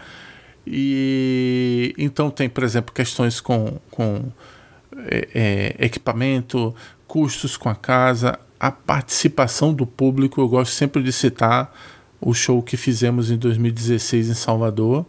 E 0.66 1.94
então 1.98 2.30
tem, 2.30 2.48
por 2.48 2.62
exemplo, 2.62 2.94
questões 2.94 3.40
com, 3.40 3.78
com 3.90 4.30
é, 5.06 5.28
é, 5.78 5.86
equipamento, 5.86 6.74
custos 7.12 7.58
com 7.58 7.68
a 7.68 7.74
casa, 7.74 8.38
a 8.58 8.70
participação 8.70 9.74
do 9.74 9.84
público. 9.86 10.40
Eu 10.40 10.48
gosto 10.48 10.72
sempre 10.72 11.02
de 11.02 11.12
citar 11.12 11.70
o 12.18 12.32
show 12.32 12.62
que 12.62 12.74
fizemos 12.74 13.30
em 13.30 13.36
2016 13.36 14.30
em 14.30 14.34
Salvador, 14.34 15.04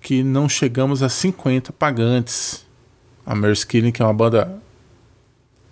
que 0.00 0.22
não 0.22 0.48
chegamos 0.48 1.02
a 1.02 1.10
50 1.10 1.70
pagantes. 1.74 2.64
A 3.26 3.34
Mercy 3.34 3.66
Killing, 3.66 3.92
que 3.92 4.00
é 4.00 4.04
uma 4.06 4.14
banda 4.14 4.62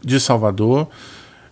de 0.03 0.21
Salvador, 0.21 0.87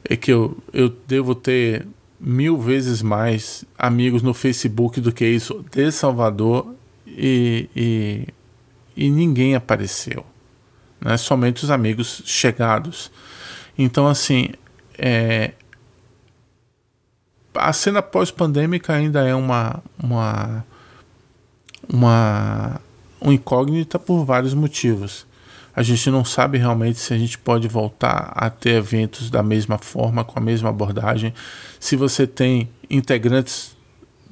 é 0.04 0.14
que 0.14 0.30
eu, 0.30 0.58
eu 0.74 0.90
devo 1.06 1.34
ter 1.34 1.88
mil 2.20 2.58
vezes 2.58 3.00
mais 3.00 3.64
amigos 3.78 4.20
no 4.20 4.34
Facebook 4.34 5.00
do 5.00 5.10
que 5.10 5.26
isso 5.26 5.64
de 5.70 5.90
Salvador 5.90 6.74
e, 7.06 7.66
e, 7.74 8.28
e 8.94 9.08
ninguém 9.08 9.54
apareceu. 9.54 10.22
Né? 11.00 11.16
Somente 11.16 11.64
os 11.64 11.70
amigos 11.70 12.20
chegados. 12.26 13.10
Então, 13.78 14.08
assim, 14.08 14.48
é, 14.98 15.52
a 17.54 17.72
cena 17.72 18.02
pós-pandêmica 18.02 18.92
ainda 18.92 19.26
é 19.26 19.34
uma, 19.34 19.80
uma, 20.02 20.64
uma, 21.88 22.80
incógnita 23.22 23.98
por 23.98 24.24
vários 24.24 24.52
motivos. 24.52 25.26
A 25.74 25.82
gente 25.82 26.10
não 26.10 26.24
sabe 26.24 26.58
realmente 26.58 26.98
se 26.98 27.14
a 27.14 27.18
gente 27.18 27.38
pode 27.38 27.68
voltar 27.68 28.32
a 28.34 28.50
ter 28.50 28.70
eventos 28.70 29.30
da 29.30 29.44
mesma 29.44 29.78
forma, 29.78 30.24
com 30.24 30.36
a 30.36 30.42
mesma 30.42 30.70
abordagem. 30.70 31.32
Se 31.78 31.94
você 31.94 32.26
tem 32.26 32.68
integrantes 32.90 33.76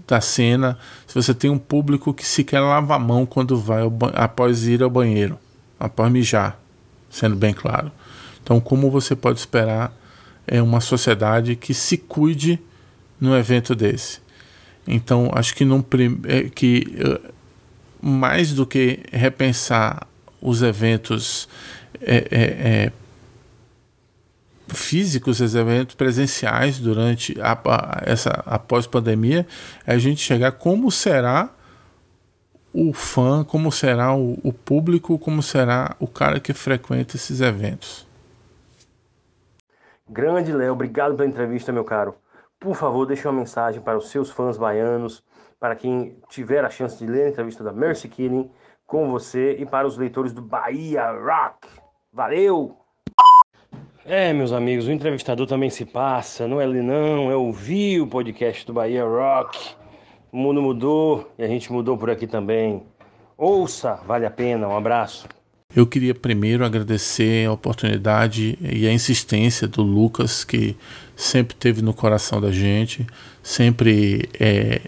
da 0.08 0.20
cena, 0.20 0.76
se 1.06 1.14
você 1.14 1.32
tem 1.32 1.48
um 1.48 1.58
público 1.58 2.12
que 2.12 2.26
sequer 2.26 2.60
lava 2.60 2.96
a 2.96 2.98
mão 2.98 3.24
quando 3.24 3.56
vai 3.56 3.82
após 4.14 4.66
ir 4.66 4.82
ao 4.82 4.90
banheiro, 4.90 5.38
após 5.78 6.10
mijar, 6.10 6.58
sendo 7.08 7.36
bem 7.36 7.54
claro. 7.54 7.92
Então, 8.46 8.60
como 8.60 8.88
você 8.92 9.16
pode 9.16 9.40
esperar 9.40 9.92
é 10.46 10.62
uma 10.62 10.80
sociedade 10.80 11.56
que 11.56 11.74
se 11.74 11.98
cuide 11.98 12.60
num 13.20 13.36
evento 13.36 13.74
desse? 13.74 14.20
Então, 14.86 15.28
acho 15.34 15.52
que, 15.52 15.64
num, 15.64 15.84
é, 16.28 16.42
que 16.44 16.96
eh, 16.96 17.32
mais 18.00 18.52
do 18.52 18.64
que 18.64 19.00
repensar 19.10 20.06
os 20.40 20.62
eventos 20.62 21.48
é, 22.00 22.16
é, 22.30 22.40
é, 22.40 22.92
físicos, 24.68 25.40
os 25.40 25.56
eventos 25.56 25.96
presenciais 25.96 26.78
durante 26.78 27.36
a, 27.40 27.52
a, 27.52 28.02
essa 28.04 28.30
após 28.46 28.86
pandemia, 28.86 29.44
é 29.84 29.94
a 29.94 29.98
gente 29.98 30.20
chegar 30.20 30.52
como 30.52 30.88
será 30.92 31.52
o 32.72 32.92
fã, 32.92 33.42
como 33.42 33.72
será 33.72 34.14
o, 34.14 34.38
o 34.44 34.52
público, 34.52 35.18
como 35.18 35.42
será 35.42 35.96
o 35.98 36.06
cara 36.06 36.38
que 36.38 36.52
frequenta 36.52 37.16
esses 37.16 37.40
eventos. 37.40 38.05
Grande 40.08 40.52
Léo, 40.52 40.72
obrigado 40.72 41.16
pela 41.16 41.28
entrevista, 41.28 41.72
meu 41.72 41.84
caro. 41.84 42.14
Por 42.60 42.76
favor, 42.76 43.04
deixe 43.06 43.26
uma 43.26 43.40
mensagem 43.40 43.80
para 43.82 43.98
os 43.98 44.08
seus 44.08 44.30
fãs 44.30 44.56
baianos, 44.56 45.22
para 45.58 45.74
quem 45.74 46.16
tiver 46.28 46.64
a 46.64 46.70
chance 46.70 46.96
de 46.98 47.10
ler 47.10 47.26
a 47.26 47.28
entrevista 47.30 47.64
da 47.64 47.72
Mercy 47.72 48.08
Killing 48.08 48.50
com 48.86 49.10
você 49.10 49.56
e 49.58 49.66
para 49.66 49.86
os 49.86 49.98
leitores 49.98 50.32
do 50.32 50.40
Bahia 50.40 51.10
Rock. 51.10 51.68
Valeu! 52.12 52.76
É, 54.04 54.32
meus 54.32 54.52
amigos, 54.52 54.86
o 54.86 54.92
entrevistador 54.92 55.46
também 55.48 55.68
se 55.68 55.84
passa, 55.84 56.46
não 56.46 56.60
é 56.60 56.64
ele 56.64 56.80
não, 56.80 57.28
é 57.28 57.34
ouvir 57.34 58.00
o 58.00 58.06
podcast 58.06 58.64
do 58.64 58.72
Bahia 58.72 59.04
Rock. 59.04 59.74
O 60.30 60.36
mundo 60.36 60.62
mudou 60.62 61.32
e 61.36 61.42
a 61.42 61.48
gente 61.48 61.72
mudou 61.72 61.98
por 61.98 62.10
aqui 62.10 62.26
também. 62.26 62.86
Ouça, 63.36 63.96
vale 64.06 64.24
a 64.24 64.30
pena. 64.30 64.68
Um 64.68 64.76
abraço. 64.76 65.26
Eu 65.76 65.86
queria 65.86 66.14
primeiro 66.14 66.64
agradecer 66.64 67.46
a 67.46 67.52
oportunidade 67.52 68.58
e 68.62 68.86
a 68.86 68.92
insistência 68.92 69.68
do 69.68 69.82
Lucas, 69.82 70.42
que 70.42 70.74
sempre 71.14 71.54
teve 71.54 71.82
no 71.82 71.92
coração 71.92 72.40
da 72.40 72.50
gente, 72.50 73.06
sempre 73.42 74.26
é, 74.40 74.80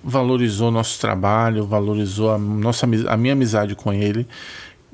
valorizou 0.00 0.70
nosso 0.70 1.00
trabalho, 1.00 1.66
valorizou 1.66 2.30
a, 2.30 2.38
nossa, 2.38 2.86
a 3.08 3.16
minha 3.16 3.32
amizade 3.32 3.74
com 3.74 3.92
ele. 3.92 4.24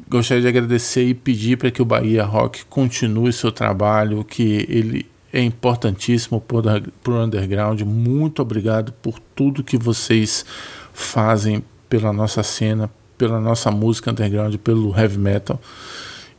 Gostaria 0.09 0.40
de 0.40 0.49
agradecer 0.49 1.05
e 1.05 1.12
pedir 1.12 1.59
para 1.59 1.70
que 1.70 1.83
o 1.83 1.85
Bahia 1.85 2.25
Rock 2.25 2.64
continue 2.64 3.35
seu 3.35 3.53
trabalho, 3.53 4.25
que 4.25 4.64
ele 4.66 5.07
é 5.31 5.42
importantíssimo 5.42 6.40
para 6.40 7.12
o 7.12 7.22
underground. 7.22 7.83
Muito 7.83 8.40
obrigado 8.40 8.92
por 8.92 9.18
tudo 9.35 9.62
que 9.62 9.77
vocês 9.77 10.42
fazem 10.94 11.62
pela 11.87 12.14
nossa 12.14 12.42
cena, 12.42 12.90
pela 13.16 13.40
nossa 13.40 13.70
música 13.70 14.11
underground, 14.11 14.57
pelo 14.57 14.96
heavy 14.96 15.18
metal. 15.18 15.61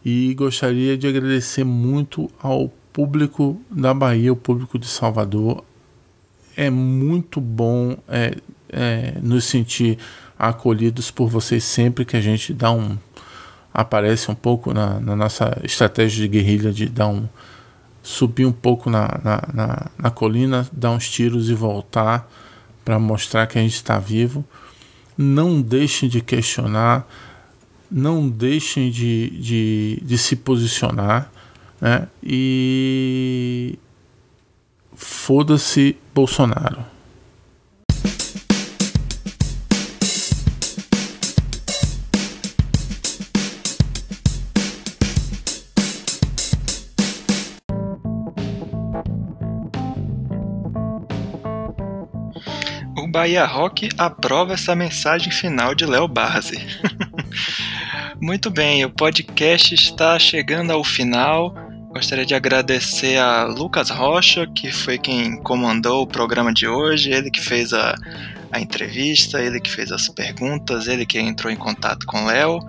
E 0.03 0.33
gostaria 0.35 0.97
de 0.97 1.07
agradecer 1.07 1.63
muito 1.63 2.29
ao 2.41 2.69
público 2.93 3.59
da 3.69 3.93
Bahia, 3.93 4.31
o 4.31 4.35
público 4.35 4.79
de 4.79 4.87
Salvador. 4.87 5.63
É 6.55 6.69
muito 6.69 7.39
bom 7.39 7.97
é, 8.07 8.35
é, 8.69 9.13
nos 9.21 9.45
sentir 9.45 9.97
acolhidos 10.37 11.11
por 11.11 11.27
vocês 11.27 11.63
sempre 11.63 12.05
que 12.05 12.15
a 12.15 12.21
gente 12.21 12.53
dá 12.53 12.71
um 12.71 12.97
aparece 13.73 14.31
um 14.31 14.35
pouco 14.35 14.73
na, 14.73 14.99
na 14.99 15.15
nossa 15.15 15.59
estratégia 15.63 16.23
de 16.23 16.27
guerrilha 16.27 16.73
de 16.73 16.87
dar 16.87 17.09
um 17.09 17.27
subir 18.01 18.45
um 18.45 18.51
pouco 18.51 18.89
na, 18.89 19.19
na, 19.23 19.43
na, 19.53 19.85
na 19.99 20.09
colina, 20.09 20.67
dar 20.71 20.91
uns 20.91 21.07
tiros 21.07 21.49
e 21.49 21.53
voltar 21.53 22.27
para 22.83 22.97
mostrar 22.97 23.45
que 23.45 23.59
a 23.59 23.61
gente 23.61 23.75
está 23.75 23.99
vivo. 23.99 24.43
Não 25.17 25.61
deixem 25.61 26.07
de 26.07 26.21
questionar, 26.21 27.07
não 27.89 28.27
deixem 28.29 28.91
de, 28.91 29.29
de, 29.39 29.99
de 30.03 30.17
se 30.17 30.35
posicionar 30.35 31.31
né? 31.79 32.07
e 32.21 33.77
foda-se 34.95 35.95
Bolsonaro. 36.13 36.96
Bahia 53.17 53.45
Rock 53.45 53.89
aprova 53.97 54.53
essa 54.53 54.75
mensagem 54.75 55.31
final 55.31 55.73
de 55.73 55.87
Léo 55.87 56.07
Barzi. 56.07 56.63
Muito 58.21 58.51
bem, 58.51 58.85
o 58.85 58.91
podcast 58.91 59.73
está 59.73 60.19
chegando 60.19 60.69
ao 60.69 60.83
final. 60.83 61.51
Gostaria 61.89 62.27
de 62.27 62.35
agradecer 62.35 63.17
a 63.17 63.45
Lucas 63.45 63.89
Rocha, 63.89 64.45
que 64.45 64.71
foi 64.71 64.99
quem 64.99 65.35
comandou 65.41 66.03
o 66.03 66.07
programa 66.07 66.53
de 66.53 66.67
hoje, 66.67 67.11
ele 67.11 67.31
que 67.31 67.41
fez 67.41 67.73
a, 67.73 67.95
a 68.51 68.61
entrevista, 68.61 69.41
ele 69.41 69.59
que 69.59 69.71
fez 69.71 69.91
as 69.91 70.07
perguntas, 70.09 70.87
ele 70.87 71.03
que 71.03 71.19
entrou 71.19 71.51
em 71.51 71.57
contato 71.57 72.05
com 72.05 72.23
Léo. 72.23 72.59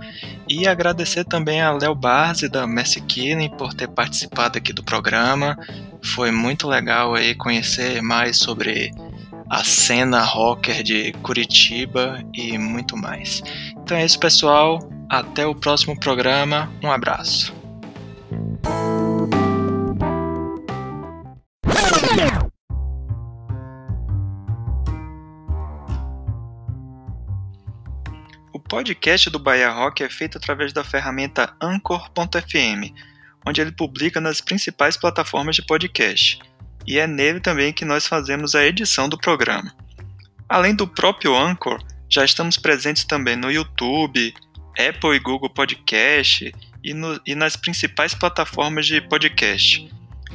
E 0.48 0.66
agradecer 0.66 1.24
também 1.24 1.60
a 1.60 1.72
Léo 1.72 1.94
Barzi 1.94 2.48
da 2.48 2.66
Messi 2.66 3.02
Killing 3.02 3.50
por 3.50 3.74
ter 3.74 3.88
participado 3.88 4.56
aqui 4.56 4.72
do 4.72 4.82
programa. 4.82 5.58
Foi 6.02 6.30
muito 6.30 6.66
legal 6.66 7.14
aí 7.14 7.34
conhecer 7.34 8.00
mais 8.00 8.38
sobre 8.38 8.90
a 9.48 9.64
cena 9.64 10.22
rocker 10.22 10.82
de 10.82 11.12
Curitiba 11.22 12.22
e 12.34 12.58
muito 12.58 12.96
mais. 12.96 13.42
Então 13.72 13.96
é 13.96 14.04
isso, 14.04 14.18
pessoal. 14.18 14.78
Até 15.08 15.46
o 15.46 15.54
próximo 15.54 15.98
programa. 15.98 16.70
Um 16.82 16.90
abraço. 16.90 17.54
O 28.52 28.60
podcast 28.60 29.30
do 29.30 29.38
Bahia 29.38 29.70
Rock 29.70 30.02
é 30.02 30.10
feito 30.10 30.36
através 30.36 30.74
da 30.74 30.84
ferramenta 30.84 31.54
Anchor.fm, 31.60 32.92
onde 33.46 33.62
ele 33.62 33.72
publica 33.72 34.20
nas 34.20 34.42
principais 34.42 34.96
plataformas 34.96 35.56
de 35.56 35.62
podcast 35.62 36.38
e 36.88 36.98
é 36.98 37.06
nele 37.06 37.38
também 37.38 37.70
que 37.70 37.84
nós 37.84 38.06
fazemos 38.06 38.54
a 38.54 38.64
edição 38.64 39.10
do 39.10 39.18
programa. 39.18 39.74
Além 40.48 40.74
do 40.74 40.88
próprio 40.88 41.36
Anchor, 41.36 41.84
já 42.08 42.24
estamos 42.24 42.56
presentes 42.56 43.04
também 43.04 43.36
no 43.36 43.52
YouTube, 43.52 44.34
Apple 44.72 45.14
e 45.14 45.18
Google 45.18 45.50
Podcast 45.50 46.50
e, 46.82 46.94
no, 46.94 47.20
e 47.26 47.34
nas 47.34 47.56
principais 47.56 48.14
plataformas 48.14 48.86
de 48.86 49.02
podcast. 49.02 49.86